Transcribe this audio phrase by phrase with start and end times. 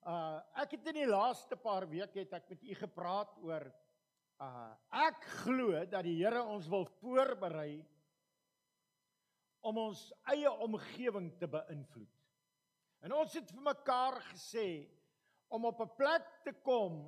[0.00, 3.66] Uh ek het in die laaste paar weke het ek met u gepraat oor
[4.40, 7.84] uh ek glo dat die Here ons wil voorberei
[9.60, 12.16] om ons eie omgewing te beïnvloed.
[13.04, 14.88] En ons het vir mekaar gesê
[15.52, 17.02] om op 'n plek te kom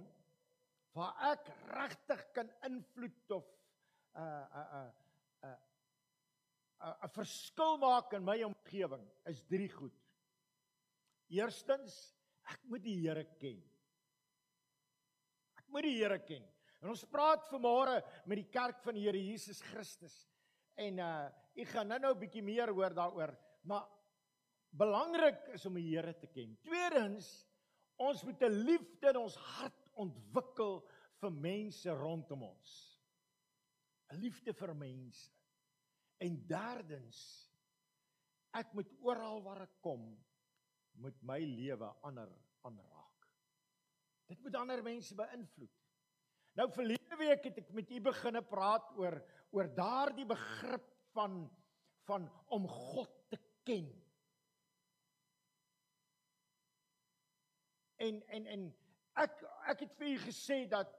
[0.92, 3.44] waar ek regtig kan invloed of
[4.14, 5.56] 'n uh, 'n uh, 'n uh,
[6.80, 9.96] 'n uh, 'n verskil maak in my omgewing is drie goed.
[11.28, 12.14] Eerstens,
[12.50, 13.62] ek moet die Here ken.
[15.58, 16.44] Ek moet die Here ken.
[16.82, 20.14] En ons praat vanmôre met die kerk van die Here Jesus Christus.
[20.80, 23.36] En uh ek gaan nou-nou 'n bietjie meer hoor daaroor,
[23.68, 23.84] maar
[24.72, 26.56] belangrik is om die Here te ken.
[26.64, 27.28] Tweedens,
[28.00, 30.80] ons moet 'n liefde in ons hart ontwikkel
[31.20, 32.70] vir mense rondom ons.
[34.10, 35.30] 'n Liefde vir mense.
[36.18, 37.18] En derdens,
[38.54, 40.16] ek moet oral waar ek kom
[41.00, 42.30] moet my lewe ander
[42.66, 43.28] aanraak.
[44.30, 45.72] Dit moet ander mense beïnvloed.
[46.58, 49.18] Nou verlede week het ek met u begine praat oor
[49.52, 51.44] oor daardie begrip van
[52.08, 53.86] van om God te ken.
[58.02, 58.64] En en en
[59.22, 60.90] ek ek het vir u gesê dat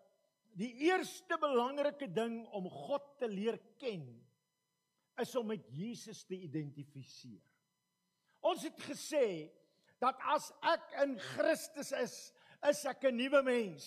[0.58, 4.06] die eerste belangrike ding om God te leer ken
[5.22, 7.42] is om met Jesus te identifiseer.
[8.44, 9.26] Ons het gesê
[10.04, 12.16] dat as ek in Christus is,
[12.70, 13.86] is ek 'n nuwe mens.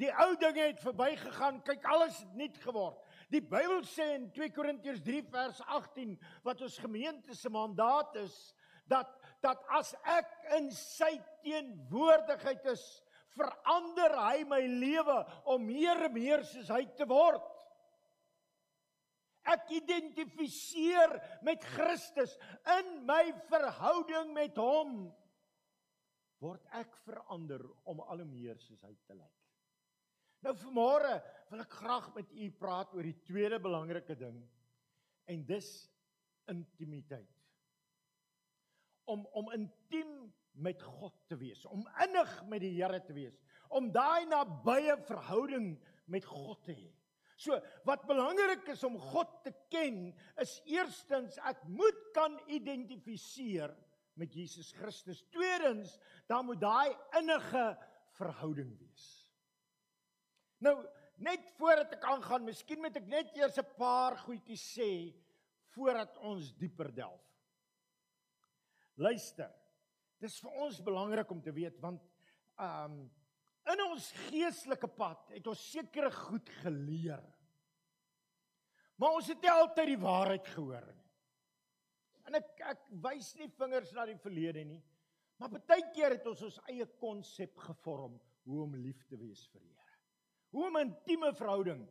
[0.00, 2.98] Die ou dinge het verbygegaan, kyk alles het nuut geword.
[3.28, 8.54] Die Bybel sê in 2 Korintiërs 3 vers 18 wat ons gemeente se mandaat is
[8.88, 9.08] dat
[9.42, 13.02] dat as ek in sy teenwoordigheid is,
[13.34, 15.16] verander hy my lewe
[15.50, 17.42] om meer en meer soos hy te word.
[19.42, 22.36] Ek identifiseer met Christus
[22.78, 25.10] in my verhouding met hom
[26.42, 29.38] word ek verander om al hoe meer soos hy te lyk.
[30.42, 31.14] Nou vanmôre
[31.52, 34.40] wil ek graag met u praat oor die tweede belangrike ding
[35.30, 35.68] en dis
[36.50, 37.30] intimiteit.
[39.12, 40.32] Om om intiem
[40.62, 43.38] met God te wees, om innig met die Here te wees,
[43.72, 45.70] om daai nabye verhouding
[46.12, 46.90] met God te hê.
[47.40, 47.56] So,
[47.88, 50.10] wat belangrik is om God te ken,
[50.42, 53.72] is eerstens ek moet kan identifiseer
[54.18, 55.22] met Jesus Christus.
[55.32, 55.96] Tweedens,
[56.26, 57.64] dan moet daai innige
[58.18, 59.06] verhouding wees.
[60.62, 60.76] Nou,
[61.22, 64.90] net voordat ek aangaan, miskien moet ek net eers 'n paar goedjies sê
[65.74, 67.24] voordat ons dieper delf.
[68.94, 69.50] Luister.
[70.20, 72.02] Dis vir ons belangrik om te weet want
[72.60, 73.10] um
[73.72, 77.22] in ons geestelike pad het ons sekere goed geleer.
[78.98, 81.01] Maar ons het nie altyd die waarheid gehoor nie.
[82.32, 84.80] En ek ek wys nie vingers na die verlede nie,
[85.36, 88.14] maar baie keer het ons ons eie konsep gevorm
[88.48, 89.98] hoe om lief te wees vir Here.
[90.56, 91.82] Hoe om 'n intieme verhouding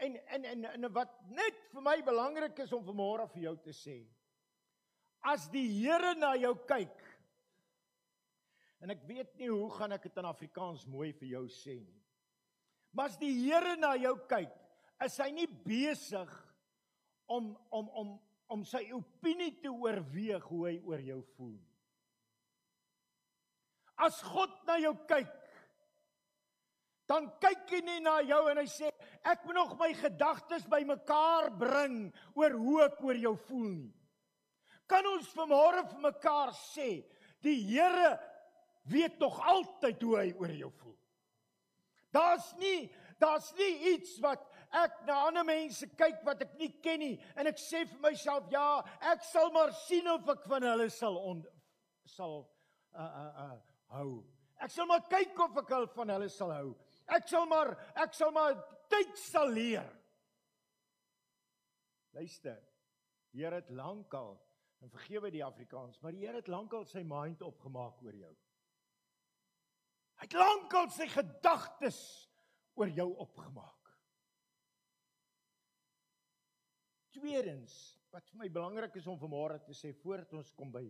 [0.00, 3.76] en en en en wat net vir my belangrik is om vanmôre vir jou te
[3.76, 3.98] sê.
[5.20, 6.96] As die Here na jou kyk
[8.80, 12.00] en ek weet nie hoe gaan ek dit in Afrikaans mooi vir jou sê nie.
[12.92, 14.56] Maar as die Here na jou kyk,
[15.04, 16.32] is hy nie besig
[17.28, 21.58] om om om om sy opinie te oorweeg hoe hy oor jou voel.
[24.00, 25.30] As God na jou kyk,
[27.10, 28.90] dan kyk hy nie na jou en hy sê
[29.26, 32.04] ek moet nog my gedagtes bymekaar bring
[32.38, 33.94] oor hoe ek oor jou voel nie.
[34.90, 37.02] Kan ons vanmôre vir mekaar sê,
[37.42, 38.16] die Here
[38.90, 40.96] weet tog altyd hoe hy oor jou voel.
[42.10, 42.88] Daar's nie
[43.20, 47.50] daar's nie iets wat ek na ander mense kyk wat ek nie ken nie en
[47.50, 48.82] ek sê vir myself ja,
[49.12, 51.42] ek sal maar sien of ek van hulle sal on,
[52.06, 52.44] sal
[52.94, 53.56] uh uh uh
[53.96, 54.10] hou.
[54.60, 56.74] Ek sal maar kyk of ek al van hulle sal hou.
[57.10, 58.58] Ek sal maar ek sal maar
[58.92, 59.88] tyd sal leer.
[62.14, 62.58] Luister.
[63.30, 64.34] Die Here het lankal
[64.82, 68.32] en vergewe die Afrikaans, maar die Here het lankal sy mind opgemaak oor jou.
[70.20, 72.00] Hy het lankal sy gedagtes
[72.76, 73.79] oor jou opgemaak.
[77.20, 77.74] Tweedens,
[78.10, 80.86] wat vir my belangrik is om vanmôre te sê voordat ons kom by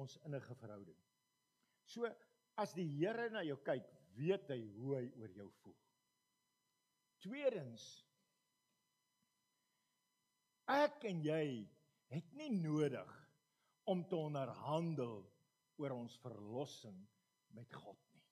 [0.00, 0.98] ons innige verhouding.
[1.86, 2.08] So
[2.58, 3.86] as die Here na jou kyk,
[4.18, 5.76] weet hy hoe hy oor jou voel.
[7.22, 7.84] Tweedens,
[10.70, 11.44] ek en jy
[12.12, 13.14] het nie nodig
[13.90, 15.22] om te onderhandel
[15.80, 16.98] oor ons verlossing
[17.54, 18.22] met God nie.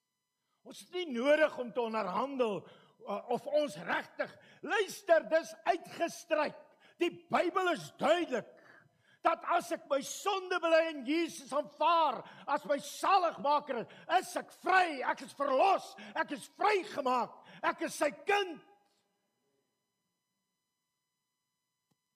[0.69, 6.61] Ons het nie nodig om te onderhandel uh, of ons regtig luister, dis uitgestryk.
[7.01, 8.49] Die Bybel is duidelik
[9.23, 13.85] dat as ek my sonde bely en Jesus aanvaar as my saligmaker,
[14.19, 17.37] is ek vry, ek is verlos, ek is vrygemaak,
[17.71, 18.59] ek is sy kind.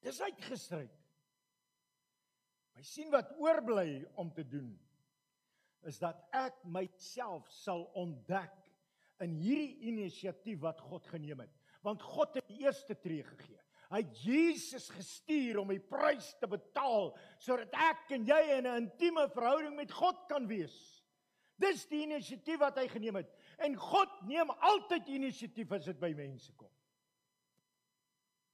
[0.06, 0.90] Dis uitgestryk.
[2.76, 4.74] My sien wat oorbly om te doen
[5.86, 8.54] is dat ek myself sal ontdek
[9.24, 11.54] in hierdie inisiatief wat God geneem het.
[11.86, 13.62] Want God het die eerste tree gegee.
[13.90, 19.28] Hy Jesus gestuur om die prys te betaal sodat ek en jy in 'n intieme
[19.30, 21.04] verhouding met God kan wees.
[21.56, 23.30] Dis die inisiatief wat hy geneem het.
[23.58, 26.72] En God neem altyd inisiatief as dit by mense kom.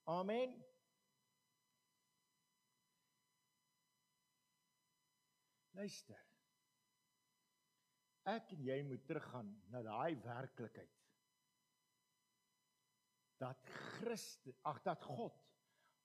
[0.05, 0.55] Amen.
[5.75, 6.19] Luister.
[8.29, 11.02] Ek en jy moet teruggaan na daai werklikheid.
[13.43, 13.59] Dat
[13.99, 15.37] Christus, ag dat God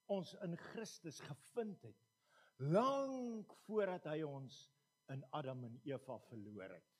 [0.10, 2.04] ons in Christus gevind het
[2.57, 4.63] lank voordat hy ons
[5.13, 6.94] in Adam en Eva verloor het.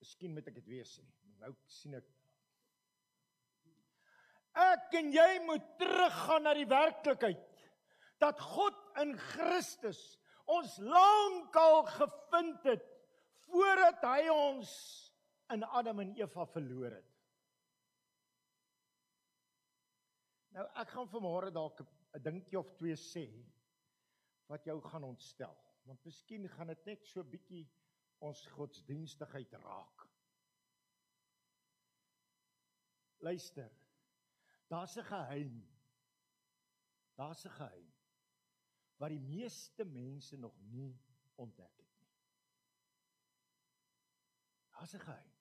[0.00, 1.04] Miskien moet ek dit weer sê.
[1.40, 2.08] Nou sien ek
[4.60, 7.44] Ek en jy moet teruggaan na die werklikheid
[8.20, 10.00] dat God in Christus
[10.50, 12.82] ons lankal gevind het
[13.46, 14.72] voordat hy ons
[15.54, 17.09] in Adam en Eva verloor het.
[20.56, 23.26] Nou ek gaan vanmôre dalk 'n dingetjie of twee sê
[24.50, 25.56] wat jou gaan ontstel,
[25.86, 27.68] want miskien gaan dit net so bietjie
[28.18, 30.06] ons godsdienstigheid raak.
[33.20, 33.70] Luister.
[34.68, 35.54] Daar's 'n geheim.
[37.14, 37.92] Daar's 'n geheim
[38.96, 40.98] wat die meeste mense nog nie
[41.34, 42.10] ontdek het nie.
[44.70, 45.32] Daar's 'n geheim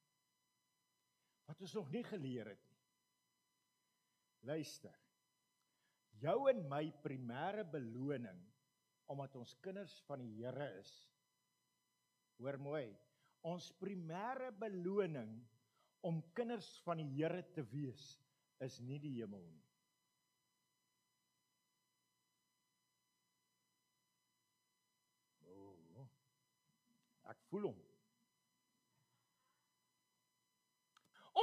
[1.46, 2.69] wat ons nog nie geleer het.
[4.48, 4.96] Luister.
[6.20, 8.40] Jou en my primêre beloning
[9.10, 10.92] omdat ons kinders van die Here is.
[12.38, 12.86] Hoor mooi.
[13.48, 15.32] Ons primêre beloning
[16.06, 18.14] om kinders van die Here te wees
[18.64, 19.66] is nie die hemel nie.
[27.30, 27.89] Ek voel hom.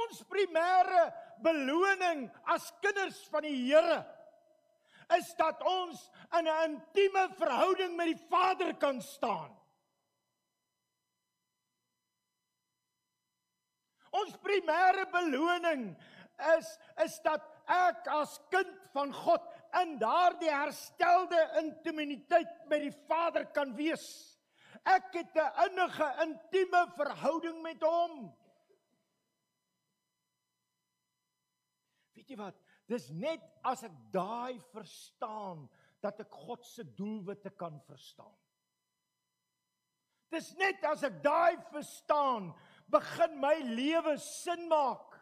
[0.07, 1.01] Ons primêre
[1.43, 3.99] beloning as kinders van die Here
[5.15, 9.51] is dat ons in 'n intieme verhouding met die Vader kan staan.
[14.11, 15.95] Ons primêre beloning
[16.57, 19.43] is is dat ek as kind van God
[19.81, 24.37] in daardie herstelde intimiteit met die Vader kan wees.
[24.83, 28.35] Ek het 'n innige intieme verhouding met hom.
[32.27, 32.57] Weet jy wat?
[32.91, 35.61] Dis net as ek daai verstaan
[36.03, 38.35] dat ek God se doelwitte kan verstaan.
[40.27, 42.49] Dis net as ek daai verstaan,
[42.91, 45.15] begin my lewe sin maak.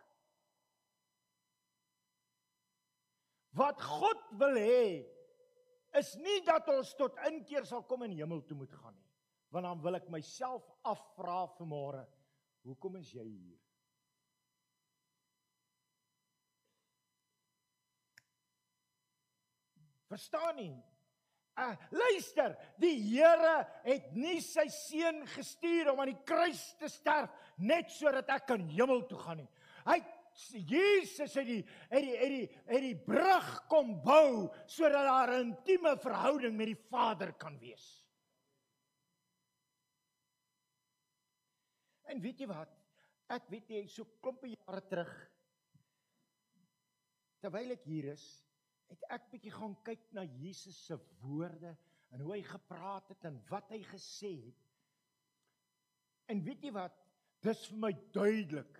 [3.54, 5.06] Wat God wil hê
[6.02, 9.06] is nie dat ons tot inkeer sal kom en hemel toe moet gaan nie
[9.54, 12.02] want dan wil ek myself afvra vanmôre
[12.68, 13.62] hoekom is jy hier
[20.16, 20.76] verstaan nie.
[21.56, 22.52] Uh, luister
[22.84, 27.32] die Here het nie sy seun gestuur om aan die kruis te sterf
[27.64, 29.52] net sodat ek kan hemel toe gaan nie.
[29.88, 30.02] Hy
[30.68, 35.54] Jesus het die het die het die het die brug kom bou sodat daar 'n
[35.54, 37.86] intieme verhouding met die Vader kan wees.
[42.04, 42.70] En weet jy wat?
[43.30, 45.14] Ek weet jy so klompe jare terug
[47.40, 48.45] terwyl ek hier is,
[48.92, 51.74] het ek bietjie gaan kyk na Jesus se woorde
[52.14, 54.62] en hoe hy gepraat het en wat hy gesê het.
[56.32, 56.96] En weet jy wat?
[57.46, 58.80] Dis vir my duidelik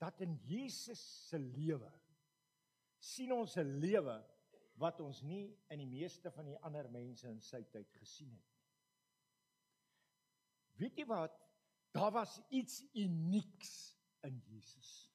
[0.00, 1.90] dat in Jesus se lewe
[3.00, 4.16] sien ons 'n lewe
[4.80, 8.44] wat ons nie in die meeste van die ander mense in sy tyd gesien het
[8.44, 8.60] nie.
[10.80, 11.36] Weet jy wat?
[11.92, 13.72] Daar was iets unieks
[14.24, 15.10] in Jesus.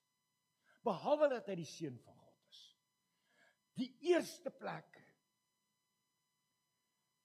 [0.85, 2.14] Behalwe dat hy die seun van.
[3.75, 5.01] Die eerste plek.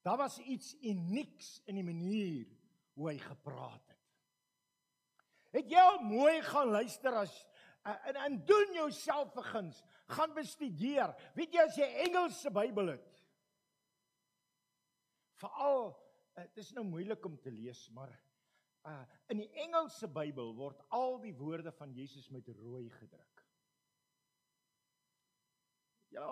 [0.02, 2.49] Daar was iets unieks in die manier
[2.97, 3.99] hoe hy gepraat het.
[5.50, 7.35] Het jy al mooi gaan luister as
[7.80, 9.78] en en doen jouself vergins,
[10.12, 11.14] gaan bestudeer.
[11.35, 13.23] Weet jy as jy Engelse Bybel het?
[15.40, 15.95] Veral
[16.40, 18.12] dit is nou moeilik om te lees, maar
[18.88, 23.39] Uh in die Engelse Bybel word al die woorde van Jesus met rooi gedruk.
[26.10, 26.26] Ja,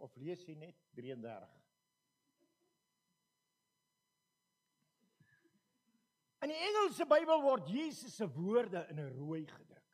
[0.00, 1.60] of lees jy net 33?
[6.44, 9.84] In die Engelse Bybel word Jesus se woorde in 'n rooi gedruk.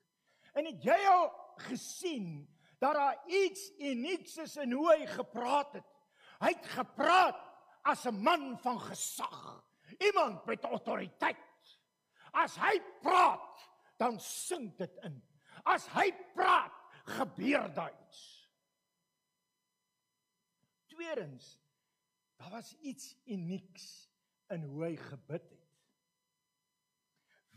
[0.54, 2.48] En het jy al gesien
[2.78, 5.86] dat daar iets unieks is in hoe hy gepraat het?
[6.40, 7.38] Hy het gepraat
[7.82, 9.64] as 'n man van gesag,
[9.98, 11.36] iemand met autoriteit.
[12.32, 15.22] As hy praat, dan sink dit in.
[15.64, 16.72] As hy praat,
[17.04, 18.39] gebeur daar iets.
[21.00, 21.58] Tweedens,
[22.36, 24.10] daar was iets unieks
[24.52, 25.68] in hoe hy gebid het.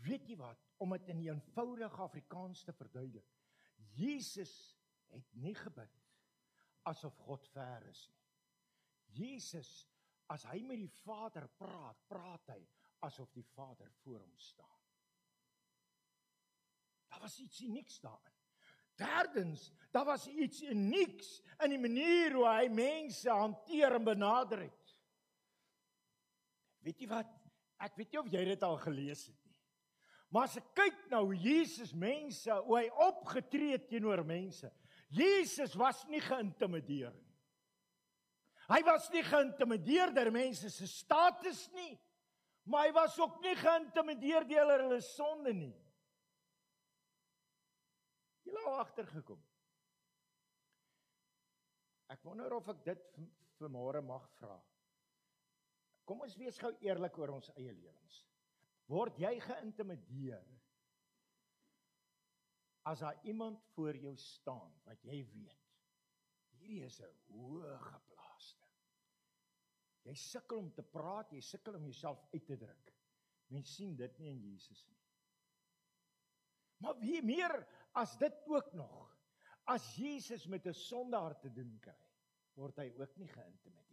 [0.06, 0.62] Weet jy wat?
[0.80, 3.28] Om dit in eenvoudige Afrikaans te verduidelik.
[3.92, 4.54] Jesus
[5.12, 6.00] het nie gebid
[6.88, 8.22] asof God ver is nie.
[9.20, 9.70] Jesus
[10.32, 12.62] as hy met die Vader praat, praat hy
[13.04, 14.80] asof die Vader voor hom staan.
[17.12, 18.33] Daar was iets unieks daarin.
[19.00, 24.92] Derdens, daar was iets unieks in die manier hoe hy mense hanteer en benader het.
[26.84, 27.30] Weet jy wat?
[27.82, 29.44] Ek weet nie of jy dit al gelees het
[30.34, 34.66] Maar as ek kyk na hoe Jesus mense, hoe hy opgetree het teenoor mense.
[35.14, 37.30] Jesus was nie geïntimideer nie.
[38.64, 41.92] Hy was nie geïntimideer deur mense se status nie,
[42.66, 45.74] maar hy was ook nie geïntimideer deur hulle sonde nie.
[48.44, 49.40] Jy lou agtergekom.
[52.12, 53.18] Ek wonder of ek dit
[53.58, 54.58] vanmôre mag vra.
[56.04, 58.24] Kom ons wees gou eerlik oor ons eie lewens
[58.90, 60.50] word jy geïntimideer
[62.90, 65.70] as daar iemand voor jou staan wat jy weet
[66.58, 68.68] hierdie is 'n hoë geplaaste
[70.04, 72.92] jy sukkel om te praat jy sukkel om jouself uit te druk
[73.48, 75.00] mense sien dit nie in Jesus nie
[76.84, 77.56] maar wie meer
[77.94, 79.10] as dit ook nog
[79.70, 82.00] as Jesus met 'n sondaar te doen kry
[82.54, 83.84] word hy ook nie geïntimideer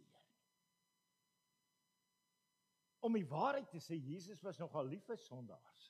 [3.02, 5.88] om die waarheid te sê, Jesus was nogal lief vir sondaars.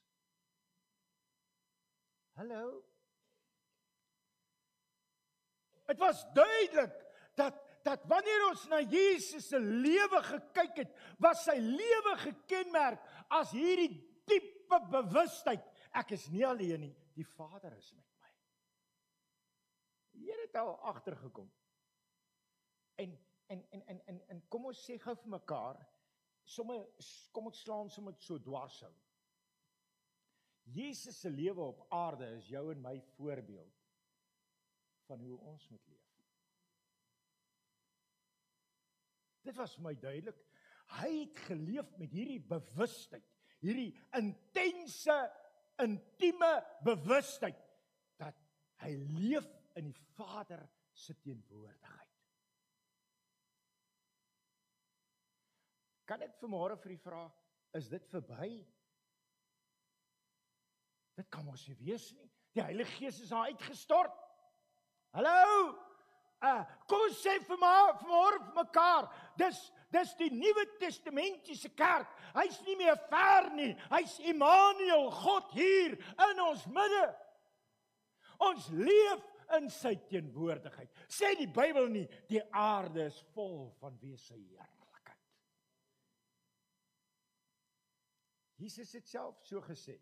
[2.40, 2.80] Hallo.
[5.90, 6.96] Dit was duidelik
[7.36, 13.00] dat dat wanneer ons na Jesus se lewe gekyk het, was sy lewe gekenmerk
[13.34, 13.96] as hierdie
[14.30, 15.64] diepe bewustheid,
[15.98, 18.30] ek is nie alleen nie, die Vader is met my.
[20.12, 21.50] Die Here het al agtergekom.
[23.00, 25.80] En en en en en, en kom ons sê gou vir mekaar,
[26.48, 26.78] somme
[27.36, 28.92] kom ek slaan sommer so dwarshou.
[30.72, 33.82] Jesus se lewe op aarde is jou en my voorbeeld
[35.08, 36.12] van hoe ons moet leef.
[39.42, 40.38] Dit was my duidelik.
[41.00, 43.26] Hy het geleef met hierdie bewustheid,
[43.62, 45.16] hierdie intense,
[45.84, 46.52] intieme
[46.84, 47.58] bewustheid
[48.20, 48.38] dat
[48.84, 49.48] hy leef
[49.78, 50.62] in die Vader
[50.92, 52.08] se teenwoordigheid.
[56.08, 57.22] Kan ek vanmôre vir u vra,
[57.78, 58.50] is dit verby?
[61.16, 62.28] Dit kan mos nie wees nie.
[62.52, 64.18] Die Heilige Gees is daar uitgestort.
[65.16, 65.72] Hallo?
[66.42, 69.06] Uh, kom ons sê vir maar vanmôre vir mekaar,
[69.38, 69.60] dis
[69.92, 72.10] dis die Nuwe Testamentiese kerk.
[72.36, 73.72] Hy's nie meer ver nie.
[73.92, 75.98] Hy's Immanuel, God hier
[76.30, 77.06] in ons midde.
[78.42, 80.90] Ons leef in sy teenwoordigheid.
[81.12, 84.72] Sê die Bybel nie die aarde is vol van wie se Here.
[88.62, 89.96] Jesus het self so gesê.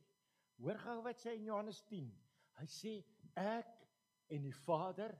[0.60, 2.10] Hoor gou wat sê in Johannes 10.
[2.60, 2.92] Hy sê
[3.40, 3.70] ek
[4.34, 5.14] en die Vader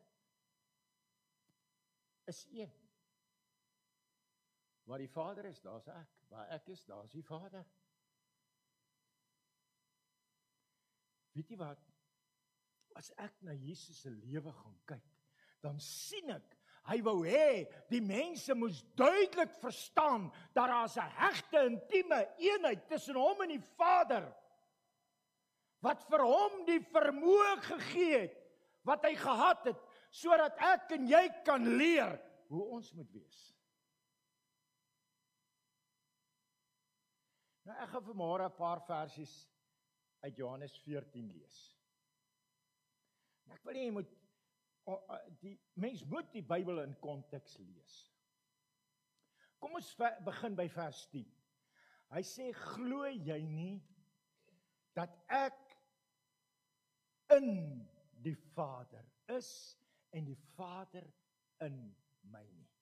[2.28, 2.72] is een.
[4.90, 6.14] Waar die Vader is, daar's ek.
[6.32, 7.66] Waar ek is, daar's die Vader.
[11.38, 11.84] Weet jy wat?
[12.98, 15.12] As ek na Jesus se lewe gaan kyk,
[15.62, 16.56] dan sien ek
[16.88, 23.14] Hy wou hê die mense moes duidelik verstaan dat daar 'n hegte intieme eenheid tussen
[23.20, 24.24] hom en die Vader
[25.84, 28.36] wat vir hom die vermoë gegee het
[28.82, 29.80] wat hy gehad het
[30.10, 32.16] sodat ek en jy kan leer
[32.48, 33.59] hoe ons moet wees.
[37.70, 39.32] Nou ek gaan vanmôre 'n paar versies
[40.26, 41.58] uit Johannes 14 lees.
[43.46, 44.16] Nou ek wil hê jy moet
[45.38, 47.94] die mens moet die Bybel in konteks lees.
[49.62, 49.92] Kom ons
[50.26, 51.28] begin by vers 10.
[52.10, 53.76] Hy sê glo jy nie
[54.98, 55.78] dat ek
[57.36, 57.86] in
[58.24, 59.78] die Vader is
[60.10, 61.06] en die Vader
[61.62, 61.78] in
[62.32, 62.79] my nie.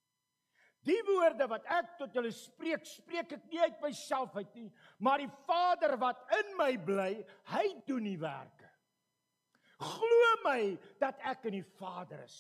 [0.88, 4.68] Die woorde wat ek tot julle spreek, spreek ek nie uit myself uit nie,
[5.04, 7.11] maar die Vader wat in my bly,
[7.52, 8.64] hy doen die werk.
[9.78, 10.62] Glo my
[11.02, 12.38] dat ek in die Vader is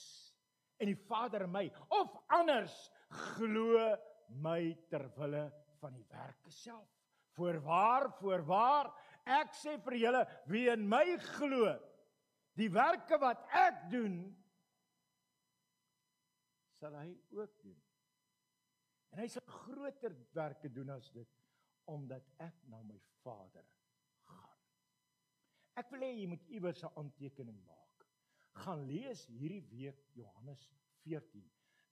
[0.78, 1.64] en die Vader in my
[1.94, 2.74] of anders
[3.34, 3.82] glo
[4.42, 5.44] my ter wille
[5.80, 6.86] van die werke self.
[7.38, 8.90] Voorwaar, voorwaar,
[9.38, 11.04] ek sê vir julle wie in my
[11.36, 11.76] glo,
[12.58, 14.16] die werke wat ek doen,
[16.80, 17.78] sal hy ook doen.
[19.18, 21.30] En hy sal groter werke doen as dit
[21.90, 22.94] omdat ek na my
[23.24, 23.64] Vader
[24.30, 24.60] gaan.
[25.80, 28.04] Ek wil hê jy moet iewers 'n aantekening maak.
[28.62, 30.62] Gaan lees hierdie week Johannes
[31.02, 31.42] 14.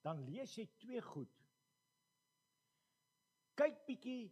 [0.07, 1.33] Dan lees jy twee goed.
[3.59, 4.31] Kyk bietjie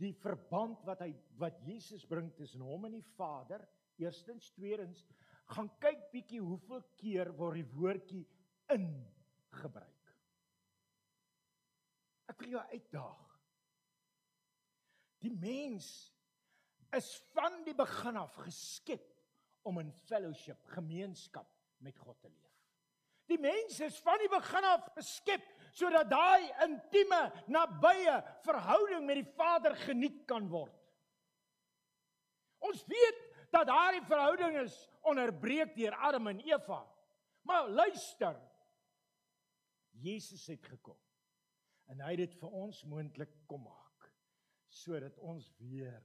[0.00, 3.68] die verband wat hy wat Jesus bring tussen hom en die Vader.
[3.98, 5.04] Eerstens, tweedens,
[5.52, 8.24] gaan kyk bietjie hoeveel keer word die woordjie
[8.72, 8.88] in
[9.60, 9.95] gebruik.
[12.30, 13.34] Ek wil jou uitdaag.
[15.22, 15.88] Die mens
[16.96, 19.06] is van die begin af geskep
[19.66, 21.48] om in fellowship, gemeenskap
[21.82, 22.42] met God te leef.
[23.26, 27.20] Die mens is van die begin af geskep sodat daai intieme,
[27.52, 30.76] nabye verhouding met die Vader geniet kan word.
[32.64, 33.18] Ons weet
[33.52, 36.80] dat daardie verhouding is onderbreek deur Adam en Eva.
[37.46, 38.38] Maar luister.
[39.90, 40.98] Jesus het gekom.
[41.92, 43.82] En hy het dit vir ons moontlik kom maak
[44.76, 46.02] sodat ons weer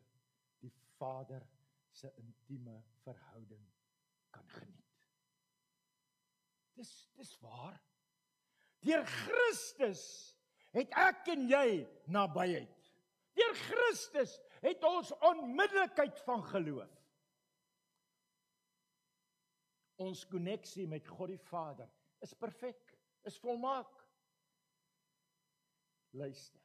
[0.61, 1.43] die Vader
[1.91, 3.63] se intieme verhouding
[4.31, 5.07] kan geniet.
[6.79, 7.75] Dis dis waar.
[8.85, 10.03] Deur Christus
[10.71, 12.91] het ek en jy nabyheid.
[13.37, 16.97] Deur Christus het ons onmiddellikheid van geloof.
[20.01, 21.89] Ons koneksie met God die Vader
[22.25, 22.95] is perfek,
[23.29, 24.00] is volmaak.
[26.11, 26.61] Luister.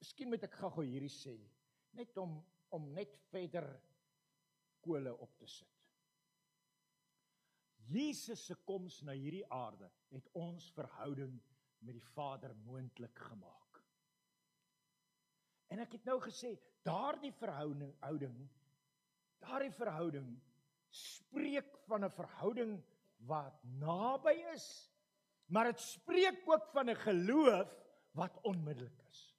[0.00, 1.36] Miskien moet ek gou-gou hierdie sê,
[1.98, 3.66] net om om net verder
[4.84, 5.78] kole op te sit.
[7.90, 11.32] Jesus se koms na hierdie aarde het ons verhouding
[11.82, 13.80] met die Vader moontlik gemaak.
[15.74, 16.54] En ek het nou gesê,
[16.86, 18.38] daardie verhouding houding
[19.40, 20.30] daardie verhouding
[20.92, 22.72] spreek van 'n verhouding
[23.26, 24.90] wat naby is,
[25.46, 27.79] maar dit spreek ook van 'n geloof
[28.16, 29.36] wat onmiddellik is.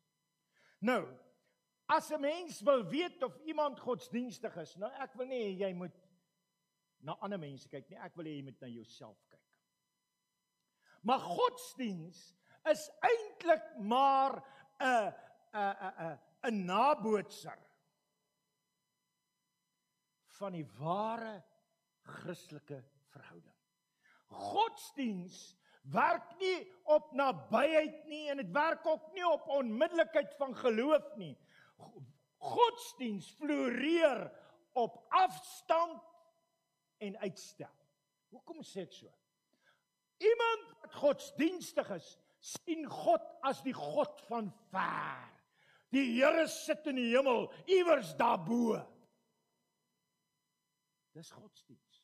[0.80, 1.08] Nou,
[1.86, 5.98] as 'n mens wil weet of iemand godsdienstig is, nou ek wil nie jy moet
[7.00, 7.98] na ander mense kyk nie.
[7.98, 9.40] Ek wil hê jy moet na jouself kyk.
[11.02, 12.36] Maar godsdiens
[12.70, 14.44] is eintlik maar
[14.80, 15.14] 'n
[15.54, 17.60] 'n 'n 'n nabootser
[20.26, 21.44] van die ware
[22.02, 23.58] Christelike verhouding.
[24.28, 31.16] Godsdiens werk nie op nabyheid nie en dit werk ook nie op onmiddellikheid van geloof
[31.18, 31.34] nie.
[32.42, 34.28] Godsdiens floreer
[34.78, 36.02] op afstand
[36.98, 37.74] en uitstel.
[38.32, 39.10] Hoekom sê ek so?
[40.22, 45.28] Iemand wat godsdienstig is, sien God as die God van ver.
[45.92, 48.78] Die Here sit in die hemel, iewers daarbo.
[51.18, 52.00] Dis godsdiens.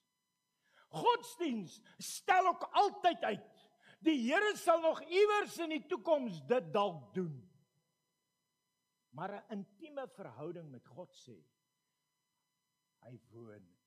[0.91, 3.56] Godsdiens stel ook altyd uit.
[4.05, 7.35] Die Here sal nog iewers in die toekoms dit dalk doen.
[9.17, 11.37] Maar 'n intieme verhouding met God sê
[13.01, 13.77] hy woon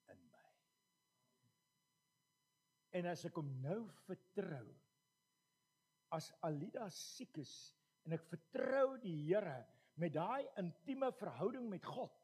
[2.97, 4.67] En as ek hom nou vertrou
[6.17, 7.53] as Alida siek is
[8.07, 9.61] en ek vertrou die Here
[10.01, 12.15] met daai intieme verhouding met God,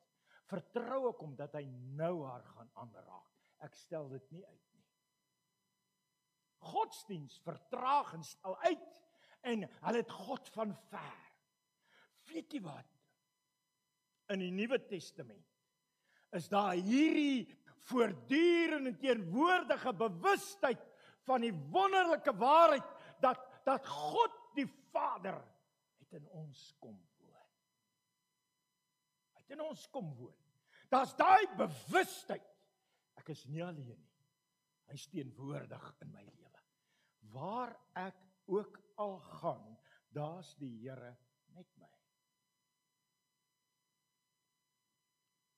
[0.51, 1.67] vertrou ek hom dat hy
[1.99, 3.31] nou haar gaan aanraak.
[3.67, 4.76] Ek stel dit nie uit nie.
[6.67, 9.03] Godsdiens vertraag en stel uit
[9.47, 11.23] en hulle het God van ver.
[12.33, 12.89] Weet jy wat?
[14.35, 15.45] In die Nuwe Testament
[16.35, 17.47] is daar hierdie
[17.87, 20.83] voortdurende teenwoordige bewustheid
[21.27, 22.89] van die wonderlike waarheid
[23.23, 25.41] dat dat God die Vader
[25.99, 27.49] het in ons kom woon.
[29.35, 30.37] Hy het in ons kom woon.
[30.93, 32.47] Daar's daai bewustheid.
[33.19, 34.13] Ek is nie alleen nie.
[34.93, 36.56] Hy's teenwoordig in my lewe.
[37.33, 41.17] Waar ek ook al gaan, daar's die Here
[41.55, 41.93] met my.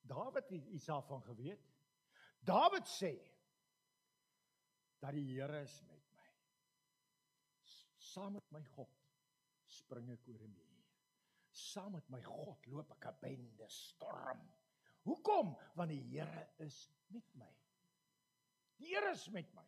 [0.08, 1.66] Dawid het iets daarvan geweet.
[2.40, 3.12] Dawid sê
[4.98, 6.30] dat die Here is met my.
[7.96, 8.94] Saam met my God
[9.68, 10.86] spring ek oor 'n muur.
[11.52, 14.40] Saam met my God loop ek 'n bende storm.
[15.02, 15.56] Hoekom?
[15.74, 17.52] Want die Here is met my.
[18.76, 19.66] Die Here is met my.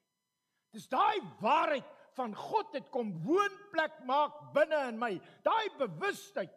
[0.74, 1.87] Dis daai waarheid
[2.18, 5.12] van God het kom woonplek maak binne in my.
[5.46, 6.54] Daai bewustheid.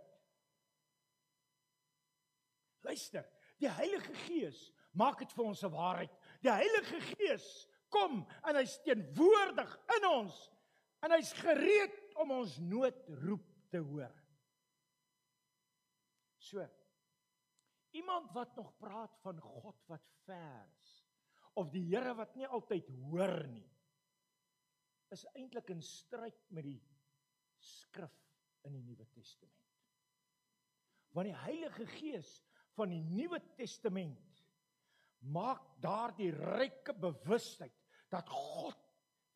[2.84, 3.26] Luister,
[3.62, 6.12] die Heilige Gees maak dit vir ons 'n waarheid.
[6.42, 10.50] Die Heilige Gees kom en hy teenwoordig in ons
[11.04, 14.14] En hy's gereed om ons noodroep te hoor.
[16.40, 16.64] So.
[17.94, 20.94] Iemand wat nog praat van God wat ver is
[21.60, 23.68] of die Here wat nie altyd hoor nie
[25.14, 26.80] is eintlik in stryd met die
[27.64, 28.14] skrif
[28.68, 29.60] in die Nuwe Testament.
[31.14, 32.32] Want die Heilige Gees
[32.78, 34.42] van die Nuwe Testament
[35.34, 37.76] maak daardie ryke bewustheid
[38.12, 38.80] dat God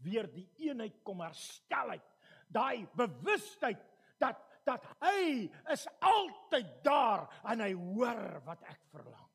[0.03, 2.09] weer die eenheid kom herstel het.
[2.53, 3.81] Daai bewustheid
[4.21, 9.29] dat dat hy is altyd daar en hy hoor wat ek verlang.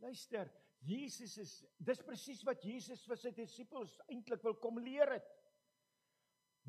[0.00, 0.48] Luister,
[0.86, 5.32] Jesus is dis presies wat Jesus vir sy disippels eintlik wil kom leer het.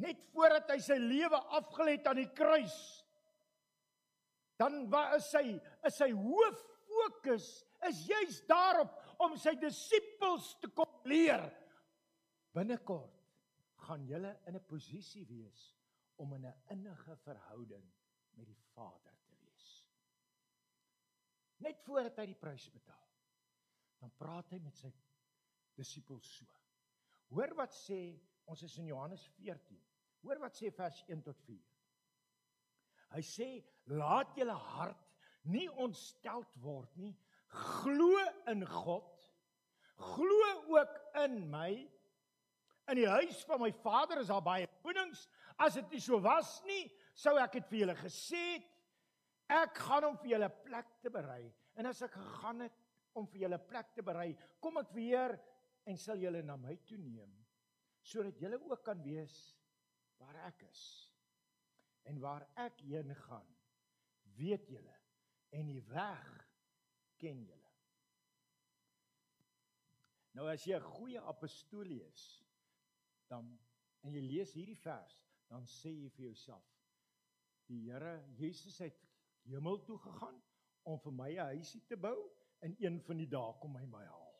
[0.02, 2.78] Net voordat hy sy lewe afgelê het aan die kruis,
[4.58, 7.48] dan was hy is sy hoof fokus
[7.86, 11.44] is juis daarop om sy disippels te kom leer.
[12.58, 13.14] Binnekort
[13.88, 15.76] gaan julle in 'n posisie wees
[16.18, 17.86] om in 'n innige verhouding
[18.34, 19.86] met die Vader te wees.
[21.58, 23.07] Net voordat hy die prys betaal,
[24.02, 24.92] dan praat hy met sy
[25.78, 26.48] disippels so.
[27.34, 28.00] Hoor wat sê
[28.48, 29.80] ons is in Johannes 14.
[30.24, 31.60] Hoor wat sê vers 1 tot 4.
[33.16, 33.50] Hy sê
[33.92, 35.04] laat julle hart
[35.48, 37.14] nie ontsteld word nie.
[37.48, 38.16] Glo
[38.52, 39.28] in God.
[39.98, 41.72] Glo ook in my.
[42.88, 45.26] In die huis van my Vader is daar baie wonings.
[45.60, 46.86] As dit nie so was nie,
[47.18, 48.68] sou ek dit vir julle gesê het.
[49.48, 51.46] Ek gaan om vir julle plek te berei.
[51.80, 52.76] En as ek gegaan het
[53.18, 55.36] om vir julle plek te berei, kom ek weer
[55.88, 57.34] en sal julle na my toe neem
[58.08, 59.36] sodat julle ook kan wees
[60.22, 60.82] waar ek is.
[62.08, 63.50] En waar ek heen gaan,
[64.38, 64.96] weet julle
[65.58, 66.28] en die weg
[67.20, 67.74] ken julle.
[70.38, 72.24] Nou as jy 'n goeie apostool is,
[73.28, 73.58] dan
[74.04, 75.16] en jy lees hierdie vers,
[75.50, 76.68] dan sê jy vir jouself:
[77.68, 79.02] Die Here Jesus het
[79.44, 80.42] hemel toe gegaan
[80.84, 84.04] om vir my 'n huisie te bou en een van die dae kom hy my
[84.06, 84.36] haal.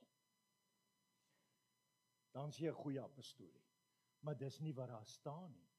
[2.34, 3.56] Dan sê jy 'n goeie apostool.
[4.20, 5.70] Maar dis nie wat daar staan nie.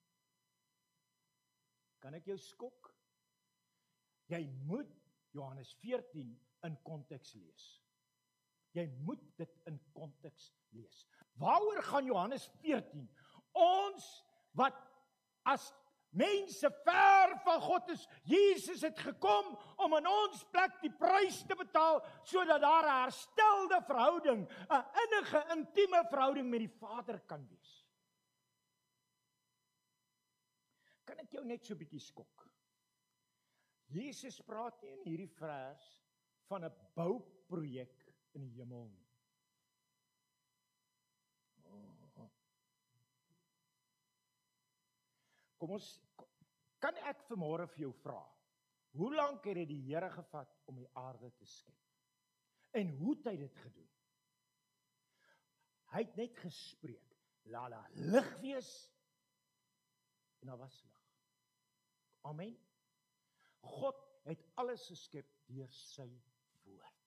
[1.98, 2.94] Kan ek jou skok?
[4.26, 4.90] Jy moet
[5.30, 7.66] Johannes 14 in konteks lees.
[8.76, 11.06] Jy moet dit in konteks lees.
[11.40, 13.08] Waaroor gaan Johannes 14?
[13.52, 14.08] Ons
[14.58, 14.76] wat
[15.48, 15.72] as
[16.10, 21.56] mense ver van God is, Jesus het gekom om in ons plek die prys te
[21.58, 27.86] betaal sodat daar 'n herstelde verhouding, 'n innige, intieme verhouding met die Vader kan wees.
[31.04, 32.48] Kan ek jou net so 'n bietjie skok?
[33.88, 35.84] Jesus praat nie in hierdie vers
[36.48, 39.07] van 'n bouprojek in die hemel nie.
[45.58, 45.88] Kom ons
[46.82, 48.20] kan ek vanmôre vir jou vra.
[48.98, 51.76] Hoe lank het dit die Here gevat om die aarde te skep?
[52.78, 53.90] En hoe het hy dit gedoen?
[55.92, 57.16] Hy het net gespreek.
[57.48, 58.70] Laat daar lig wees.
[60.42, 61.04] En daar was lig.
[62.28, 62.54] Amen.
[63.64, 66.08] God het alles geskep deur sy
[66.66, 66.98] woord.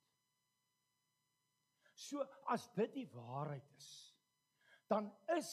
[1.94, 3.92] So as dit die waarheid is,
[4.90, 5.52] dan is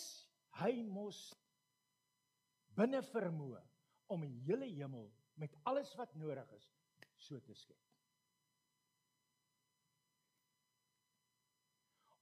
[0.62, 1.20] hy mos
[2.78, 3.60] binne vermoë
[4.14, 6.70] om die hele hemel met alles wat nodig is
[7.18, 7.78] so te skep.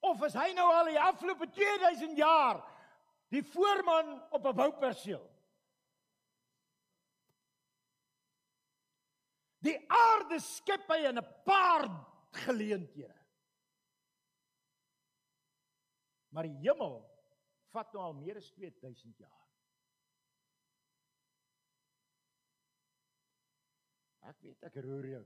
[0.07, 2.61] Of is hy nou al die afgelope 2000 jaar
[3.35, 5.25] die voorman op 'n bouperseel?
[9.67, 11.89] Die aarde skep hy in 'n paar
[12.47, 13.17] geleenthede.
[16.29, 17.01] Maar die hemel
[17.73, 19.46] vat nou al meer as 2000 jaar.
[24.27, 25.25] Ek weet ek roer jou.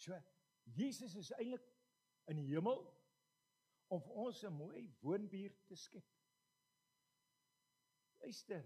[0.00, 0.16] So
[0.76, 1.66] Jesus is eintlik
[2.30, 2.80] in die hemel
[3.90, 6.06] om vir ons 'n mooi woonbuurt te skep.
[8.20, 8.64] Luister,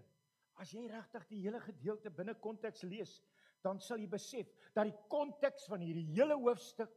[0.61, 3.17] As jy regtig die hele gedeelte binne konteks lees,
[3.65, 6.93] dan sal jy besef dat die konteks van hierdie hele hoofstuk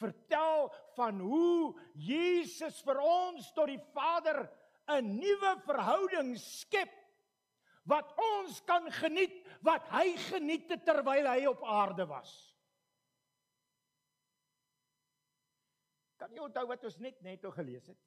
[0.00, 0.66] vertel
[0.96, 4.44] van hoe Jesus vir ons tot die Vader
[4.90, 6.92] 'n nuwe verhouding skep
[7.88, 9.34] wat ons kan geniet
[9.66, 12.32] wat hy geniet het terwyl hy op aarde was.
[16.22, 17.98] Kan jy onthou wat ons net net gelees het?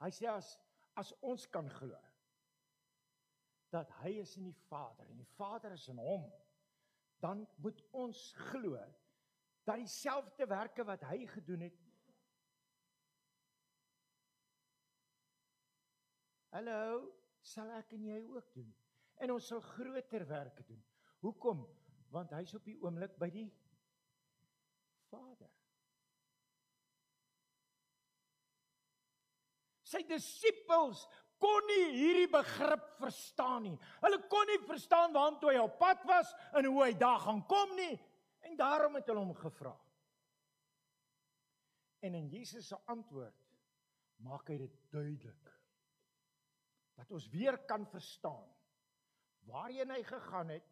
[0.00, 0.54] Hy sê as
[0.98, 1.96] as ons kan glo
[3.70, 6.24] dat hy is in die Vader en die Vader is in hom,
[7.22, 8.18] dan moet ons
[8.50, 8.80] glo
[9.68, 11.78] dat dieselfde werke wat hy gedoen het
[16.50, 17.12] Hallo,
[17.46, 18.70] sal ek en jy ook doen?
[19.20, 20.80] En ons sal groter werke doen.
[21.24, 21.64] Hoekom?
[22.10, 23.48] Want hy's op die oomblik by die
[25.10, 25.50] Vader.
[29.90, 31.02] Sy disippels
[31.40, 33.76] kon nie hierdie begrip verstaan nie.
[34.04, 37.74] Hulle kon nie verstaan waartoe hy op pad was en hoe hy daar gaan kom
[37.78, 37.94] nie
[38.46, 39.72] en daarom het hulle hom gevra.
[42.00, 43.36] En in Jesus se antwoord
[44.24, 45.50] maak hy dit duidelik
[47.00, 48.48] dat ons weer kan verstaan
[49.48, 50.66] waarheen hy gegaan het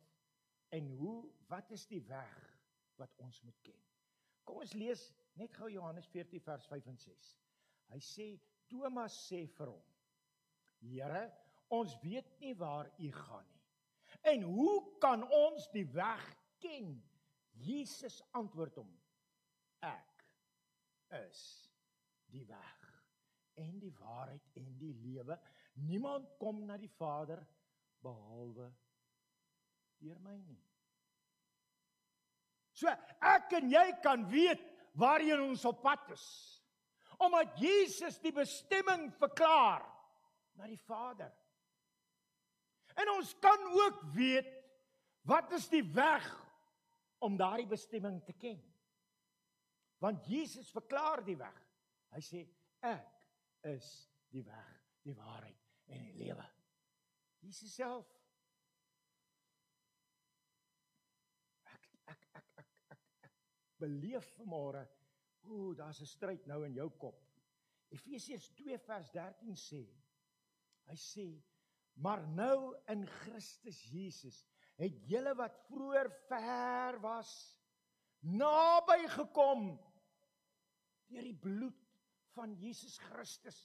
[0.77, 2.37] en hoe wat is die weg
[3.01, 3.81] wat ons moet ken.
[4.45, 5.03] Kom ons lees
[5.39, 7.29] net gou Johannes 14 vers 5 en 6.
[7.93, 8.29] Hy sê
[8.69, 9.85] Thomas sê vir hom:
[10.85, 11.23] Here,
[11.75, 13.65] ons weet nie waar u gaan nie.
[14.33, 16.25] En hoe kan ons die weg
[16.63, 16.97] ken?
[17.59, 18.91] Jesus antwoord hom:
[19.85, 20.25] Ek
[21.25, 21.43] is
[22.33, 22.85] die weg
[23.59, 25.39] en die waarheid en die lewe.
[25.89, 27.43] Niemand kom na die Vader
[28.05, 28.69] behalwe
[29.99, 30.63] deur my nie.
[32.79, 32.91] So
[33.25, 34.63] ek en jy kan weet
[34.99, 36.29] waarheen ons op pad is
[37.19, 39.83] omdat Jesus die bestemming verklaar
[40.55, 41.33] na die Vader.
[42.95, 44.53] En ons kan ook weet
[45.27, 46.27] wat is die weg
[47.19, 48.61] om daardie bestemming te ken.
[49.99, 51.59] Want Jesus verklaar die weg.
[52.15, 52.45] Hy sê
[52.87, 53.91] ek is
[54.31, 54.71] die weg,
[55.03, 56.47] die waarheid en die lewe.
[57.43, 58.07] Jesus self
[61.69, 62.47] ek ek ek ek ek,
[63.23, 64.87] ek beleef vanmôre
[65.49, 67.21] Ooh, daar's 'n stryd nou in jou kop.
[67.89, 69.85] Efesiërs 2 vers 13 sê
[70.89, 71.27] hy sê
[72.05, 74.45] maar nou in Christus Jesus
[74.79, 77.33] het julle wat vroeër ver was
[78.21, 79.71] naby gekom
[81.09, 81.81] deur die bloed
[82.37, 83.59] van Jesus Christus.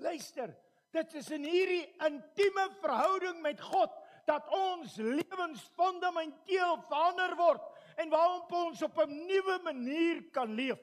[0.00, 0.54] Luister,
[0.92, 3.92] dit is in hierdie intieme verhouding met God
[4.28, 7.62] dat ons lewens fundamenteel verander word
[8.02, 10.78] en waarop ons op 'n nuwe manier kan leef.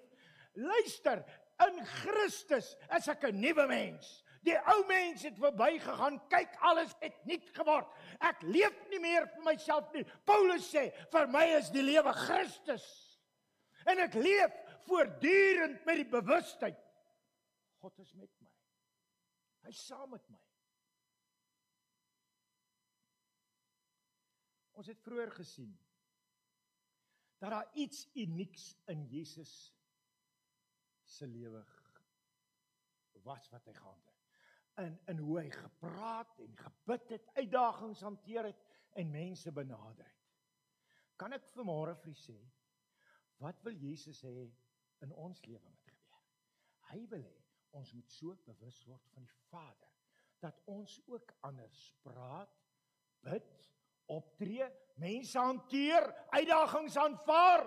[0.53, 1.23] Luister,
[1.67, 4.23] in Christus is ek 'n nuwe mens.
[4.43, 6.21] Die ou mens het verbygegaan.
[6.27, 7.87] Kyk, alles het nuut geword.
[8.19, 10.05] Ek leef nie meer vir myself nie.
[10.25, 13.19] Paulus sê, vir my is die lewe Christus.
[13.85, 14.51] En ek leef
[14.87, 16.77] voortdurend met die bewustheid
[17.79, 18.38] God is met.
[19.65, 20.39] Hy's saam met my.
[24.79, 25.73] Ons het vroeër gesien
[27.39, 29.51] dat daar iets unieks in Jesus
[31.03, 31.63] se lewe
[33.23, 34.15] was wat hy gehad het.
[34.85, 38.63] In in hoe hy gepraat en gebid het, uitdagings hanteer het
[38.99, 40.29] en mense benader het.
[41.19, 42.37] Kan ek vanmôre vir u sê
[43.43, 44.47] wat wil Jesus hê
[45.03, 46.23] in ons lewe moet gebeur?
[46.91, 47.37] Hy wil hê
[47.77, 49.87] ons moet so bewus word van die Vader
[50.39, 52.51] dat ons ook anders praat,
[53.27, 53.49] bid,
[54.09, 54.65] optree,
[54.99, 57.65] mense hanteer, uitdagings aanvaar.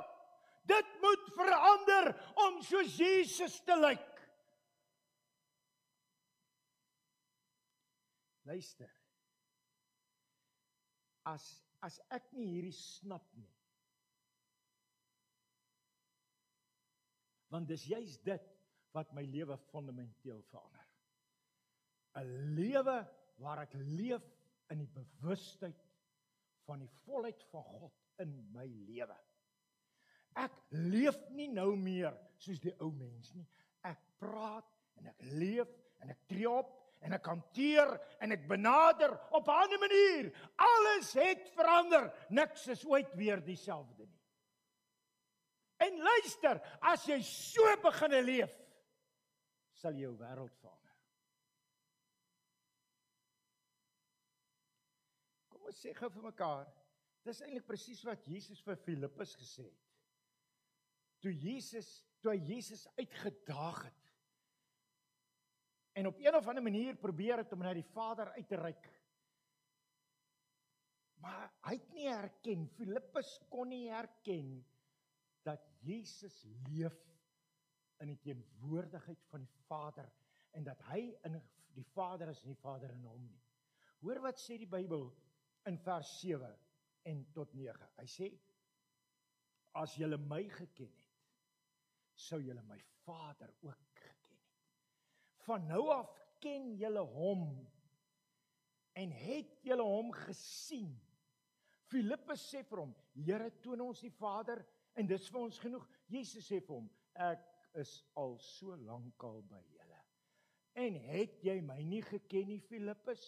[0.64, 2.08] Dit moet verander
[2.46, 4.08] om soos Jesus te lyk.
[8.48, 8.90] Luister.
[11.28, 11.44] As
[11.82, 13.50] as ek nie hierdie snap nie.
[17.50, 18.51] Want dis juis dit
[18.92, 20.86] wat my lewe fundamenteel verander.
[22.20, 22.98] 'n Lewe
[23.40, 24.24] waar ek leef
[24.70, 25.80] in die bewustheid
[26.66, 29.16] van die volheid van God in my lewe.
[30.38, 33.46] Ek leef nie nou meer soos die ou mens nie.
[33.84, 34.68] Ek praat
[35.00, 35.68] en ek leef
[36.00, 36.70] en ek tree op
[37.02, 37.90] en ek hanteer
[38.22, 40.32] en ek benader op 'n ander manier.
[40.56, 42.12] Alles het verander.
[42.30, 44.20] Niks is ooit weer dieselfde nie.
[45.82, 48.61] En luister, as jy so begine leef,
[49.82, 50.98] sal jou wêreld verander.
[55.50, 56.70] Kom ons sê gou vir mekaar,
[57.26, 59.90] dis eintlik presies wat Jesus vir Filippus gesê het.
[61.22, 61.90] Toe Jesus,
[62.22, 63.98] toe hy Jesus uitgedaag het
[65.92, 68.86] en op een of ander manier probeer het om na die Vader uit te reik.
[71.20, 74.54] Maar hy het nie herken, Filippus kon nie herken
[75.44, 76.96] dat Jesus leef
[78.00, 80.08] in die teenwoordigheid van die Vader
[80.56, 81.38] en dat hy in
[81.76, 83.40] die Vader is en die Vader in hom nie.
[84.02, 85.06] Hoor wat sê die Bybel
[85.70, 86.48] in vers 7
[87.08, 87.88] en tot 9.
[87.98, 88.30] Hy sê
[89.78, 91.20] as julle my geken het,
[92.12, 94.50] sou julle my Vader ook geken het.
[95.46, 96.10] Van nou af
[96.42, 97.46] ken julle hom
[98.98, 100.92] en het julle hom gesien.
[101.88, 106.48] Filippus sê vir hom: "Here, toon ons die Vader en dis vir ons genoeg." Jesus
[106.48, 110.00] sê vir hom: "Ek is al so lank al by julle.
[110.82, 113.24] En het jy my nie geken nie, Filippus?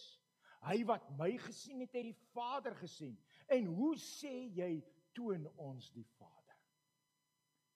[0.64, 3.16] Hy wat my gesien het, het die Vader gesien.
[3.52, 4.78] En hoe sê jy
[5.16, 6.61] toon ons die Vader?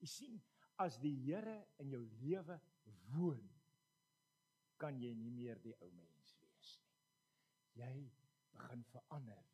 [0.00, 0.38] Jy sien,
[0.80, 2.56] as die Here in jou lewe
[3.12, 3.44] woon,
[4.78, 7.82] kan jy nie meer die ou mens wees nie.
[7.82, 7.94] Jy
[8.54, 9.44] begin verander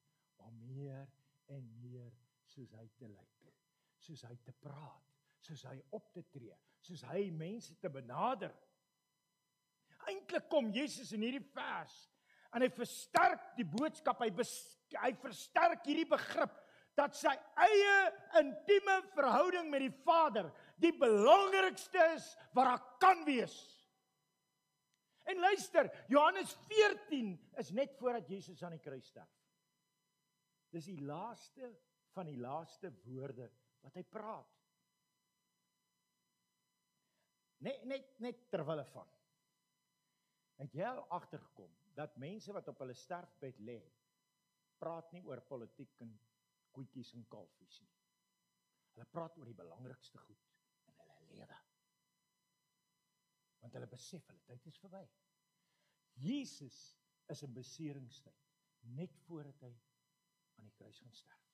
[0.45, 1.09] om meer
[1.53, 2.13] en meer
[2.53, 3.49] soos hy te lyk,
[4.05, 5.14] soos hy te praat,
[5.45, 6.55] soos hy op te tree,
[6.85, 8.53] soos hy mense te benader.
[10.09, 11.95] Eintlik kom Jesus in hierdie vers
[12.55, 14.53] en hy versterk die boodskap, hy bes,
[15.01, 16.61] hy versterk hierdie begrip
[16.95, 17.33] dat sy
[17.65, 17.95] eie
[18.39, 20.51] intieme verhouding met die Vader
[20.83, 23.57] die belangrikste is wat daar kan wees.
[25.25, 29.33] En luister, Johannes 14 is net voordat Jesus aan die kruis sterf.
[30.75, 31.71] Dis die laaste
[32.15, 33.49] van die laaste woorde
[33.83, 34.54] wat hy praat.
[37.65, 39.11] Net net net terwyl van.
[40.61, 43.81] Het jy al agtergekom dat mense wat op hulle sterfbed lê,
[44.79, 46.13] praat nie oor politiek en
[46.75, 47.93] koetjies en kalfies nie.
[48.95, 50.51] Hulle praat oor die belangrikste goed
[50.91, 51.61] in hulle lewe.
[53.63, 55.03] Want hulle besef hulle tyd is verby.
[56.23, 56.79] Jesus
[57.33, 58.43] is in beseringstyd
[58.99, 59.73] net voordat hy
[60.59, 61.47] aan die kruis gaan sterf.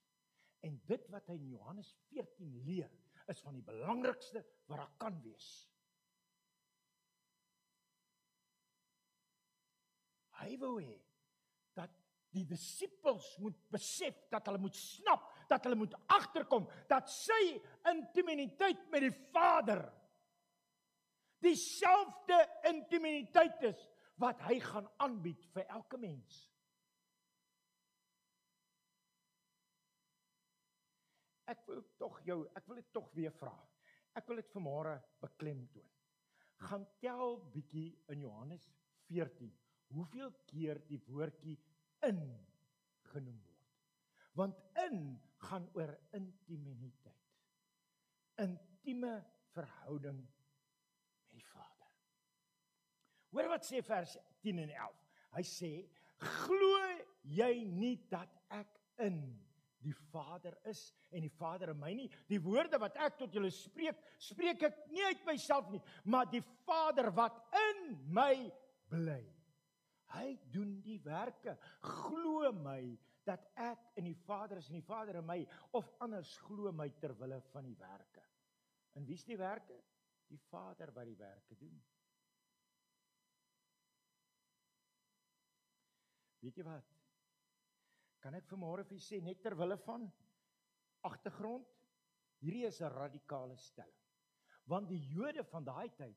[0.67, 2.91] En dit wat hy in Johannes 14 leer,
[3.31, 5.47] is van die belangrikste wat daar kan wees.
[10.41, 10.97] Hy wou hê
[11.77, 11.93] dat
[12.35, 17.59] die disippels moet besef dat hulle moet snap, dat hulle moet agterkom dat sy
[17.91, 19.83] intimiteit met die Vader
[21.41, 23.83] dieselfde intimiteit is
[24.21, 26.43] wat hy gaan aanbied vir elke mens.
[31.51, 33.55] Ek wil tog jou, ek wil dit tog weer vra.
[34.15, 35.89] Ek wil dit vanmôre beklemtoon.
[36.69, 38.69] Gaan tel bietjie in Johannes
[39.09, 39.51] 14
[39.95, 41.57] hoeveel keer die woordjie
[42.07, 42.21] in
[43.13, 43.73] genoem word.
[44.39, 45.03] Want in
[45.47, 47.17] gaan oor intimiteit.
[48.41, 49.19] Intieme
[49.55, 51.91] verhouding met die Vader.
[53.35, 55.01] Hoor wat sê vers 10 en 11.
[55.37, 55.73] Hy sê:
[56.19, 56.81] "Glo
[57.23, 59.21] jy nie dat ek in
[59.81, 62.09] die Vader is en die Vader in my nie.
[62.29, 66.43] Die woorde wat ek tot julle spreek, spreek ek nie uit myself nie, maar die
[66.67, 68.35] Vader wat in my
[68.93, 69.23] bly.
[70.15, 71.57] Hy doen die werke.
[71.81, 75.39] Glo my dat ek in die Vader is en die Vader in my
[75.77, 78.25] of anders glo my ter wille van die werke.
[78.99, 79.77] En wie's die werke?
[80.31, 81.77] Die Vader wat die werke doen.
[86.41, 86.97] Weet jy wat?
[88.25, 90.07] Kan ek vanmôre vir julle sê net ter wille van
[91.07, 91.69] agtergrond?
[92.41, 93.99] Hierdie is 'n radikale stelling.
[94.65, 96.17] Want die Jode van daai tyd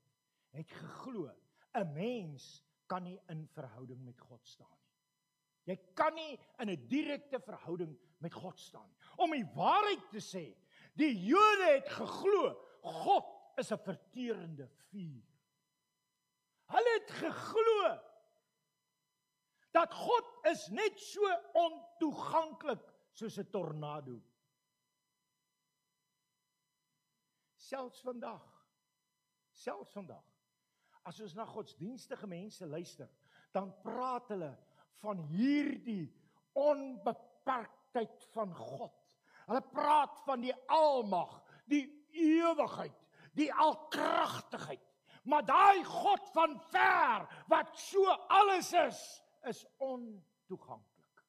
[0.56, 1.27] het geglo
[1.73, 4.82] 'n mens kan nie in verhouding met God staan nie.
[5.73, 8.97] Jy kan nie in 'n direkte verhouding met God staan nie.
[9.17, 10.45] Om die waarheid te sê,
[10.93, 12.53] die Jode het geglo
[12.84, 13.25] God
[13.58, 15.23] is 'n verterende vuur.
[16.65, 17.99] Hulle het geglo
[19.71, 21.21] dat God is net so
[21.53, 24.21] ontoeganklik soos 'n tornado.
[27.56, 28.67] Selfs vandag.
[29.51, 30.33] Selfs vandag.
[31.03, 33.09] As ons na godsdienstige mense luister,
[33.51, 34.51] dan praat hulle
[35.03, 36.07] van hierdie
[36.57, 38.95] onbeperktheid van God.
[39.49, 41.35] Hulle praat van die almag,
[41.67, 41.85] die
[42.15, 42.95] ewigheid,
[43.35, 44.83] die alkragtigheid.
[45.23, 48.99] Maar daai God van ver wat so alles is,
[49.47, 51.23] is ontoeganklik.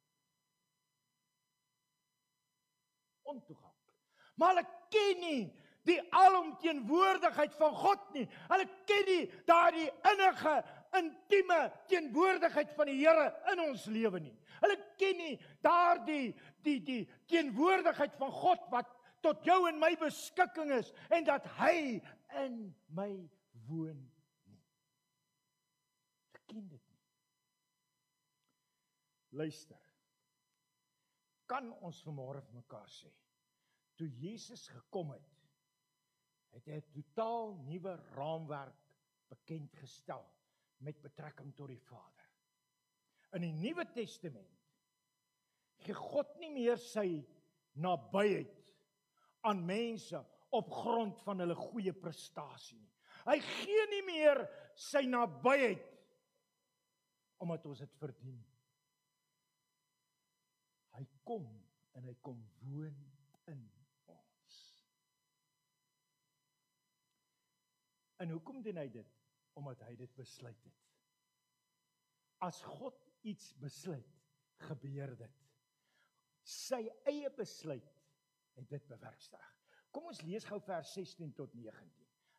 [3.22, 4.00] Ontoeganklik.
[4.34, 5.44] Maar hulle ken nie
[5.84, 8.24] die alomteenwoordigheid van God nie.
[8.48, 10.54] Hulle ken nie daardie innige,
[10.96, 14.34] intieme teenwoordigheid van die Here in ons lewe nie.
[14.62, 16.32] Hulle ken nie daardie
[16.64, 18.90] die die teenwoordigheid van God wat
[19.24, 22.00] tot jou en my beskikking is en dat hy
[22.44, 22.58] in
[22.96, 23.10] my
[23.68, 24.00] woon
[24.48, 24.60] nie.
[26.32, 26.82] Hulle ken dit
[29.34, 29.80] Luister.
[31.50, 33.10] Kan ons vanmôre vir mekaar sê,
[33.98, 35.33] toe Jesus gekom het,
[36.54, 38.80] het hy 'n totaal nuwe raamwerk
[39.28, 40.24] bekend gestel
[40.78, 42.28] met betrekking tot die Vader.
[43.34, 44.60] In die Nuwe Testament
[45.84, 47.24] gee God nie meer sy
[47.72, 48.72] nabyheid
[49.44, 50.20] aan mense
[50.54, 52.92] op grond van hulle goeie prestasie nie.
[53.24, 54.44] Hy gee nie meer
[54.78, 55.90] sy nabyheid
[57.42, 58.40] omdat ons dit verdien.
[60.94, 61.46] Hy kom
[61.98, 63.00] en hy kom woon
[63.50, 63.64] in
[64.12, 64.60] ons.
[68.22, 69.14] En hoekom doen hy dit?
[69.58, 70.80] Omdat hy dit besluit het.
[72.44, 74.10] As God iets besluit,
[74.68, 75.42] gebeur dit.
[76.44, 77.92] Sy eie besluit
[78.58, 79.52] het dit bewerkstellig.
[79.94, 81.90] Kom ons lees gou vers 16 tot 19.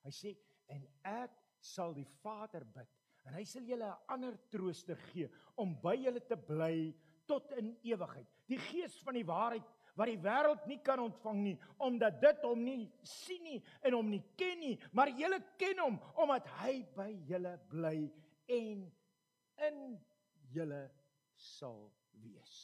[0.05, 0.35] Hy sê
[0.73, 2.91] en ek sal die Vader bid
[3.25, 6.93] en hy sal julle 'n ander trooster gee om by julle te bly
[7.25, 8.27] tot in ewigheid.
[8.45, 9.65] Die gees van die waarheid
[9.95, 14.09] wat die wêreld nie kan ontvang nie omdat dit hom nie sien nie en hom
[14.11, 17.97] nie ken nie, maar julle ken hom omdat hy by julle bly
[18.51, 18.85] en
[19.69, 19.79] in
[20.51, 20.81] julle
[21.35, 21.87] sal
[22.23, 22.55] wees.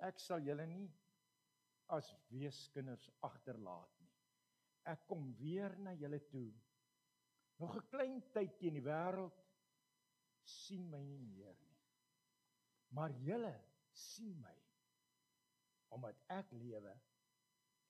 [0.00, 0.88] Ek sal julle nie
[1.94, 4.10] as weeskinders agterlaat nie.
[4.90, 6.50] Ek kom weer na julle toe.
[7.60, 9.36] Nog 'n klein tydjie in die wêreld
[10.42, 11.76] sien my nie meer nie.
[12.90, 13.54] Maar julle
[13.92, 14.56] sien my
[15.94, 16.92] omdat ek lewe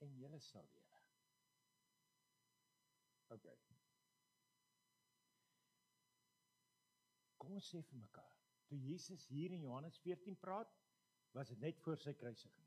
[0.01, 1.01] en julle sal lewe.
[3.31, 3.47] OK.
[7.41, 8.37] Kom ons sê vir mekaar.
[8.71, 10.73] Toe Jesus hier in Johannes 14 praat,
[11.35, 12.67] was dit net voor sy kruisiging.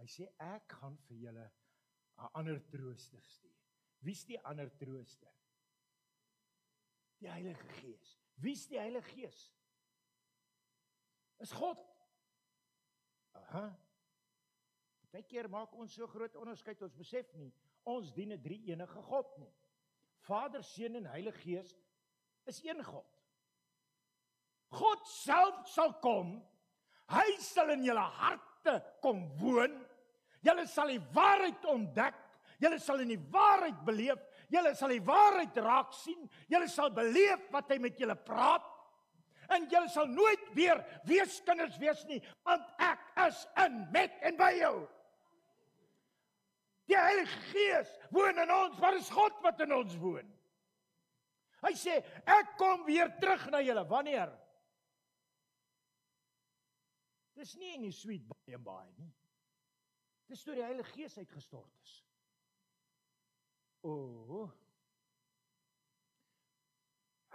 [0.00, 1.46] Hy sê ek gaan vir julle
[2.18, 3.58] 'n ander trooster stuur.
[4.02, 5.32] Wie's die ander trooster?
[7.22, 8.18] Die Heilige Gees.
[8.34, 9.52] Wie's die Heilige Gees?
[11.38, 11.78] Is God.
[13.32, 13.78] Aha.
[15.12, 17.50] Partykeer maak ons so groot onderskeid ons besef nie
[17.84, 19.52] ons dien 'n drie enige God nie.
[20.24, 21.74] Vader, Seun en Heilige Gees
[22.46, 23.04] is een God.
[24.70, 26.40] God self sal kom.
[27.08, 29.84] Hy sal in julle harte kom woon.
[30.40, 32.14] Julle sal die waarheid ontdek.
[32.58, 34.18] Julle sal in die waarheid beleef.
[34.48, 36.30] Julle sal die waarheid raak sien.
[36.48, 38.64] Julle sal beleef wat hy met julle praat.
[39.50, 42.98] En julle sal nooit weer weeskinders wees nie, want ek
[43.28, 44.88] is in met en by jou.
[46.92, 50.28] Die Heilige Gees woon in ons, maar is God wat in ons woon.
[51.62, 51.94] Hy sê,
[52.28, 53.84] ek kom weer terug na julle.
[53.88, 54.32] Wanneer?
[57.38, 59.08] Dis nie in die sweet baie baie nie.
[60.28, 61.94] Dis toe die Heilige Gees uitgestort is.
[63.82, 63.94] O.
[64.42, 64.50] Oh,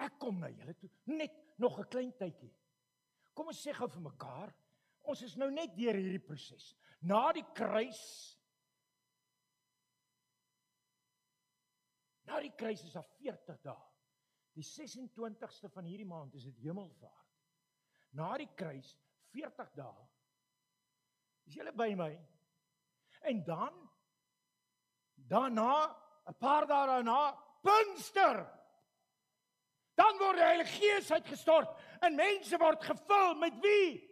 [0.05, 2.53] ek kom na julle toe net nog 'n klein tydjie.
[3.33, 4.53] Kom ons sê gou vir mekaar,
[5.01, 6.75] ons is nou net deur hierdie proses.
[7.01, 8.36] Na die kruis
[12.27, 13.85] Na die kruis is daar 40 dae.
[14.57, 17.35] Die 26ste van hierdie maand is dit Hemelvaart.
[18.17, 18.95] Na die kruis
[19.35, 20.07] 40 dae.
[21.47, 22.11] Is julle by my?
[23.31, 23.75] En dan
[25.29, 25.95] daarna
[26.27, 28.43] 'n paar dae daarna Pinkster.
[29.95, 34.03] Dan word die Heilige Gees uitgestort en mense word gevul met wie?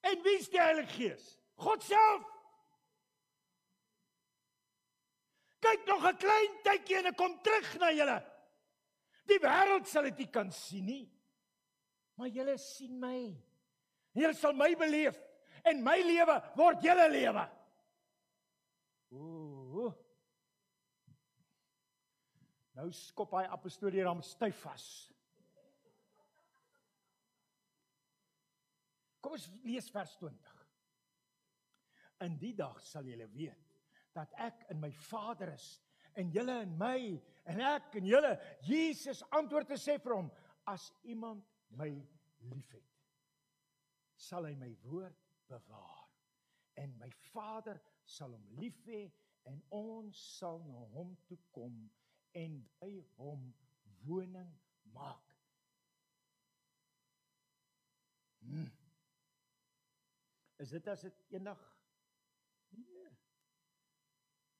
[0.00, 1.38] En wie is die Heilige Gees?
[1.54, 2.33] God self.
[5.64, 8.18] Kyk nog 'n klein tydjie en ek kom terug na julle.
[9.28, 11.04] Die wêreld sal dit nie kan sien nie.
[12.16, 13.34] Maar julle sien my.
[14.12, 15.16] Julle sal my beleef
[15.64, 17.44] en my lewe word julle lewe.
[19.14, 19.92] Ooh.
[22.74, 24.86] Nou skop hy apostolie ram styf vas.
[29.22, 30.64] Kom ons lees vers 20.
[32.26, 33.63] In die dag sal julle weet
[34.14, 35.68] dat ek in my Vader is
[36.14, 36.98] en julle in my
[37.50, 38.34] en ek in julle.
[38.66, 40.30] Jesus antwoord te sê vir hom:
[40.70, 41.42] As iemand
[41.76, 41.90] my
[42.52, 42.86] liefhet,
[44.14, 45.18] sal hy my woord
[45.50, 46.04] bewaar
[46.80, 49.04] en my Vader sal hom lief hê
[49.50, 51.74] en ons sal na hom toe kom
[52.38, 53.44] en by hom
[54.04, 54.50] woning
[54.94, 55.34] maak.
[58.44, 58.68] Hmm.
[60.60, 61.60] Is dit as dit eendag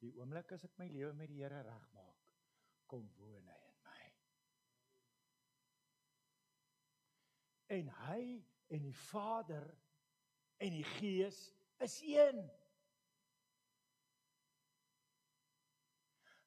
[0.04, 2.24] Die oomblik as ek my lewe met die Here regmaak,
[2.90, 4.00] kom woon hy in my.
[7.78, 8.24] En hy
[8.76, 9.64] en die Vader
[10.60, 11.46] en die Gees
[11.84, 12.42] is een.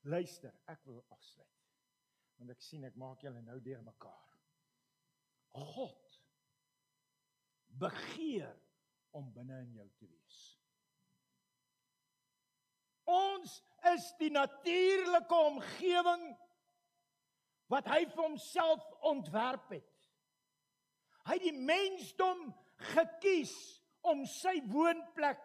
[0.08, 1.66] Luister, ek wil afsluit.
[2.38, 4.38] Want ek sien ek maak julle nou deurmekaar.
[5.58, 6.14] God
[7.82, 8.54] begeer
[9.18, 10.38] om binne in jou te wees.
[13.08, 13.62] Ons
[13.94, 16.26] is die natuurlike omgewing
[17.72, 19.94] wat hy vir homself ontwerp het.
[21.28, 22.48] Hy het die mensdom
[22.94, 23.54] gekies
[24.08, 25.42] om sy woonplek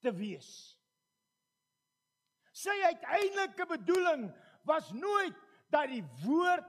[0.00, 0.50] te wees.
[2.56, 4.28] Sy uiteindelike bedoeling
[4.68, 5.36] was nooit
[5.72, 6.68] dat die woord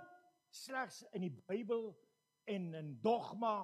[0.52, 1.92] slegs in die Bybel
[2.52, 3.64] en in dogma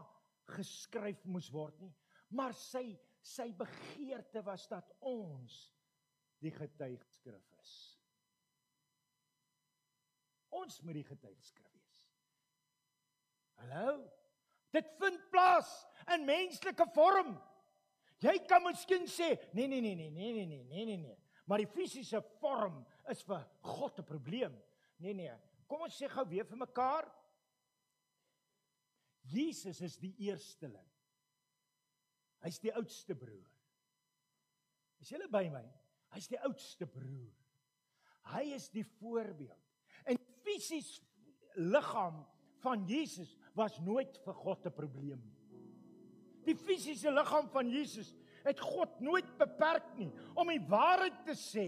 [0.56, 1.92] geskryf moes word nie,
[2.32, 2.96] maar sy
[3.28, 5.56] sy begeerte was dat ons
[6.44, 7.74] die getuigskrif is.
[10.58, 12.02] Ons moet die getuigskrif wees.
[13.62, 14.00] Hallo.
[14.76, 15.70] Dit vind plaas
[16.14, 17.36] in menslike vorm.
[18.22, 21.18] Jy kan miskien sê, nee nee nee nee nee nee nee nee nee nee.
[21.48, 22.82] Maar die fisiese vorm
[23.12, 24.56] is vir God 'n probleem.
[24.98, 25.36] Nee nee.
[25.68, 27.08] Kom ons sê gou weer vir mekaar.
[29.28, 30.88] Jesus is die eersteling.
[32.46, 33.50] Hy's die oudste broer.
[35.02, 35.66] Is julle by my?
[36.16, 37.34] Hy's die oudste broer.
[38.34, 39.64] Hy is die voorbeeld.
[40.08, 40.98] En fisies
[41.56, 42.26] liggaam
[42.64, 45.38] van Jesus was nooit vir God 'n probleem nie.
[46.48, 51.68] Die fisiese liggaam van Jesus het God nooit beperk nie om die waarheid te sê.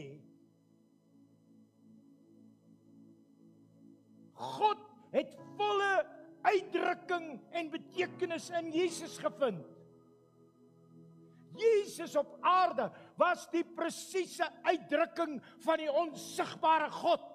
[4.40, 4.80] God
[5.12, 6.06] het volle
[6.48, 9.66] uitdrukking en betekenis in Jesus gevind.
[11.60, 12.88] Jesus op aarde
[13.20, 17.26] was die presiese uitdrukking van die onsigbare God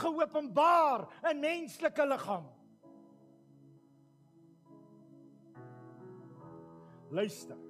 [0.00, 2.48] geopenbaar in menslike liggaam.
[7.14, 7.60] Luister.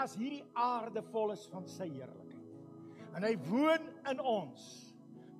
[0.00, 2.28] As hierdie aarde vol is van sy heerlikheid
[3.18, 4.64] en hy woon in ons,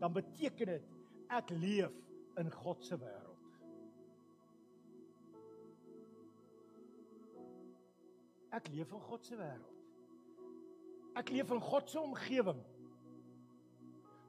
[0.00, 0.88] dan beteken dit
[1.30, 1.94] ek leef
[2.40, 3.28] in God se wêreld.
[8.58, 9.79] Ek leef in God se wêreld.
[11.18, 12.60] Ek leef in God se omgewing.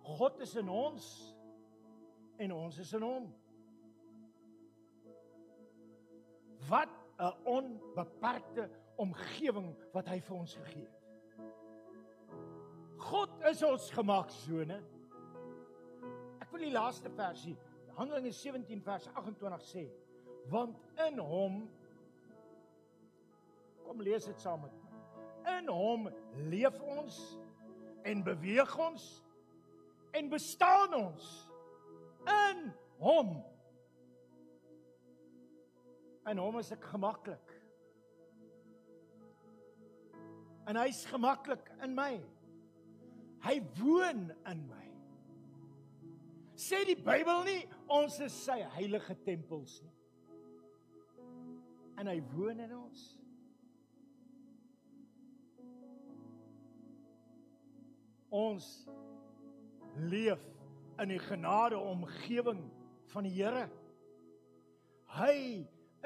[0.02, 1.08] God is in ons
[2.42, 3.28] en ons is in hom.
[6.70, 6.90] Wat
[7.22, 11.02] 'n onbeperkte omgewing wat hy vir ons gegee het.
[13.02, 14.78] God is ons gemaaksone.
[16.42, 17.58] Ek wil die laaste versie,
[17.98, 19.86] Handelinge 17 vers 28 sê,
[20.50, 20.78] want
[21.08, 21.58] in hom
[23.86, 24.81] kom lees dit saam met.
[25.58, 26.10] In hom
[26.52, 27.18] leef ons
[28.08, 29.08] en beweeg ons
[30.18, 31.32] en bestaan ons
[32.28, 32.68] in
[33.02, 33.34] hom.
[36.30, 37.58] In hom is ek gemaklik
[40.72, 42.14] en hy's gemaklik in my.
[43.44, 44.86] Hy woon in my.
[46.56, 47.62] Sê die Bybel nie
[47.92, 49.96] ons is sy heilige tempels nie.
[52.00, 53.02] En hy woon in ons.
[58.32, 58.68] Ons
[60.08, 60.42] leef
[61.02, 62.64] in die genade omgewing
[63.12, 63.66] van die Here.
[65.12, 65.36] Hy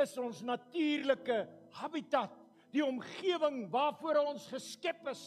[0.02, 1.44] is ons natuurlike
[1.78, 2.34] habitat
[2.74, 5.24] die omgewing waarvoor ons geskep is.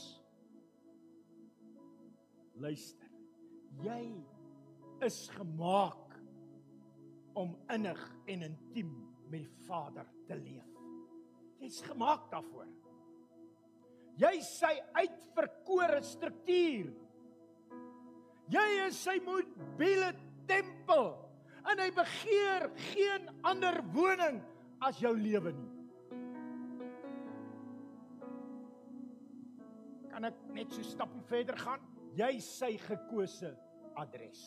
[2.59, 3.07] Luister.
[3.85, 4.03] Jy
[5.07, 6.17] is gemaak
[7.39, 8.91] om innig en intiem
[9.31, 10.67] met die Vader te leef.
[11.63, 12.67] Jy's gemaak daarvoor.
[14.19, 16.93] Jy sy uitverkore struktuur.
[18.49, 20.13] Jy is sy mobiele
[20.49, 21.11] tempel
[21.69, 24.41] en hy begeer geen ander woning
[24.83, 25.79] as jou lewe nie.
[30.19, 31.83] kan ek net so stappie verder gaan.
[32.19, 33.53] Jy sy gekose
[34.03, 34.41] adres.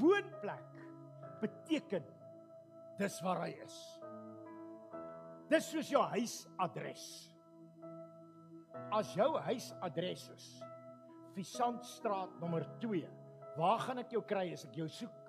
[0.00, 0.80] Woonplek
[1.38, 2.08] beteken
[2.98, 3.76] dis waar hy is.
[5.48, 7.04] Dis soos jou huisadres.
[8.92, 10.48] As jou huisadres is
[11.36, 13.04] Visantstraat nommer 2,
[13.56, 15.24] waar gaan ek jou kry as ek jou soek?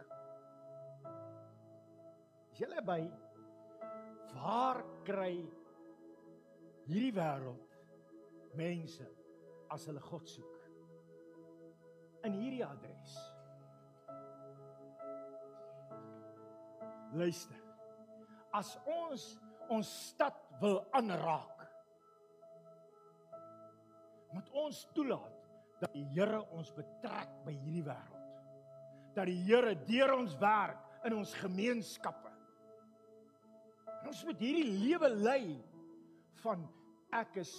[2.53, 3.01] Is jy by
[4.34, 5.34] waar kry
[6.89, 9.05] hierdie wêreld mense
[9.74, 10.55] as hulle God soek
[12.28, 13.15] in hierdie adres.
[17.13, 17.61] Luister.
[18.53, 19.38] As ons
[19.70, 21.59] ons stad wil aanraak,
[24.34, 25.36] moet ons toelaat
[25.80, 28.26] dat die Here ons betrek by hierdie wêreld.
[29.15, 32.32] Dat die Here deur ons werk in ons gemeenskappe.
[33.99, 35.43] En ons moet hierdie lewe lei
[36.43, 36.65] van
[37.15, 37.53] ek is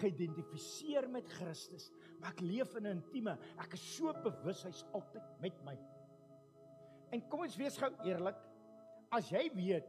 [0.00, 5.24] geïdentifiseer met Christus, maar ek leef in 'n intieme, ek is so bewus hy's altyd
[5.40, 5.76] met my.
[7.12, 8.36] En kom ons wees gou eerlik,
[9.12, 9.88] as jy weet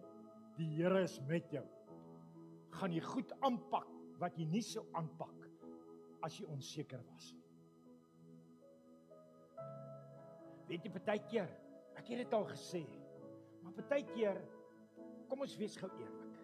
[0.62, 1.64] die Here is met jou,
[2.78, 3.90] gaan jy goed aanpak
[4.22, 5.48] wat jy nie sou aanpak
[6.26, 7.32] as jy onseker was.
[10.70, 11.50] Weet jy partykeer,
[11.98, 12.84] ek het dit al gesê,
[13.64, 14.38] maar partykeer
[15.32, 16.38] kom ons wees gou eerlik.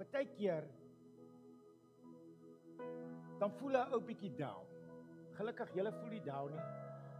[0.00, 0.66] Partykeer
[3.38, 4.66] dan voel 'n ou bietjie down.
[5.38, 6.66] Gelukkig julle voel nie down nie.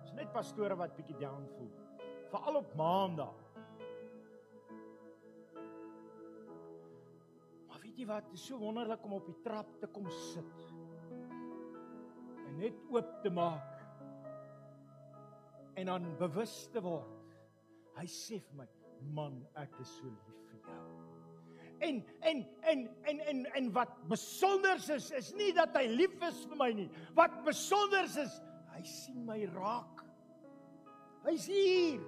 [0.02, 1.72] Dis net pastore wat bietjie down voel.
[2.30, 3.43] Veral op maandag.
[7.94, 8.26] Weet jy wat?
[8.26, 10.62] Dit is so wonderlik om op die trap te kom sit.
[12.42, 13.82] En net oop te maak.
[15.78, 17.36] En dan bewus te word.
[17.94, 18.66] Hy sê vir my,
[19.14, 20.80] man, ek is so lief vir jou.
[21.84, 22.40] En en
[22.70, 26.70] en en en en wat besonder is is nie dat hy lief is vir my
[26.74, 26.88] nie.
[27.14, 28.40] Wat besonder is,
[28.72, 30.02] hy sien my raak.
[31.28, 32.02] Hy's hier.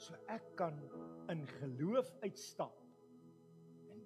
[0.00, 0.80] So ek kan
[1.32, 2.83] in geloof uitstap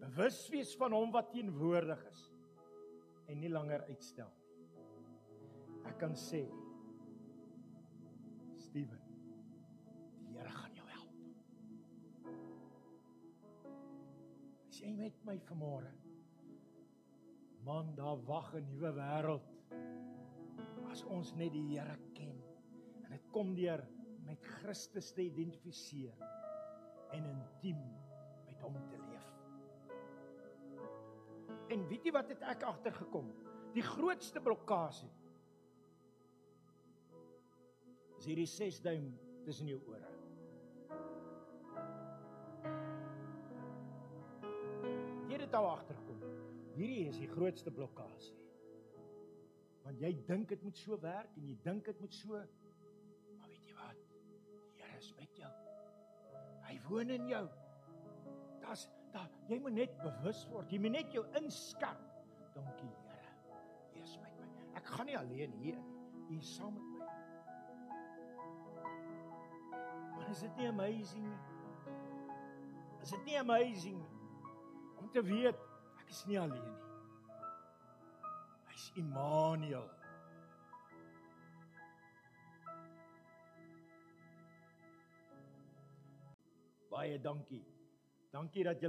[0.00, 2.24] bewus wees van hom wat teenwoordig is
[3.28, 4.48] en nie langer uitstel nie.
[5.88, 6.42] Ek kan sê
[8.58, 9.00] Steven,
[10.26, 12.28] die Here gaan jou help.
[14.68, 15.94] As jy met my vanmôre
[17.68, 19.48] man, daar wag 'n nuwe wêreld.
[20.90, 22.38] As ons net die Here ken
[23.04, 23.84] en dit kom deur
[24.24, 26.16] met Christus te identifiseer
[27.12, 27.82] en intiem
[28.46, 29.07] met hom te leef.
[31.68, 33.28] En weet jy wat het ek agtergekom?
[33.76, 35.08] Die grootste blokkade
[38.18, 39.10] is hierdie 6 duim
[39.46, 40.08] tussen jou ore.
[45.28, 46.24] Jy het al agterkom.
[46.74, 48.32] Hierdie is die grootste blokkade.
[49.84, 52.40] Want jy dink dit moet so werk en jy dink dit moet so
[53.38, 54.02] maar weet jy wat?
[54.76, 55.52] Die Here is met jou.
[56.66, 57.44] Hy woon in jou.
[58.64, 60.72] Das da jy moet net bewus word.
[60.72, 62.00] Jy moet net jou inskat.
[62.54, 63.32] Dankie Here.
[63.94, 64.48] Jy is met my.
[64.78, 65.96] Ek gaan nie alleen hier nie.
[66.28, 67.06] U is saam met my.
[70.16, 71.38] Maar is dit nie amazing nie?
[73.02, 74.14] Is dit nie amazing nie?
[74.98, 75.64] Om te weet
[76.02, 76.76] ek is nie alleen nie.
[78.68, 79.88] Hy's Immanuel.
[86.90, 87.64] Baie dankie.
[88.30, 88.86] Dankie dat jy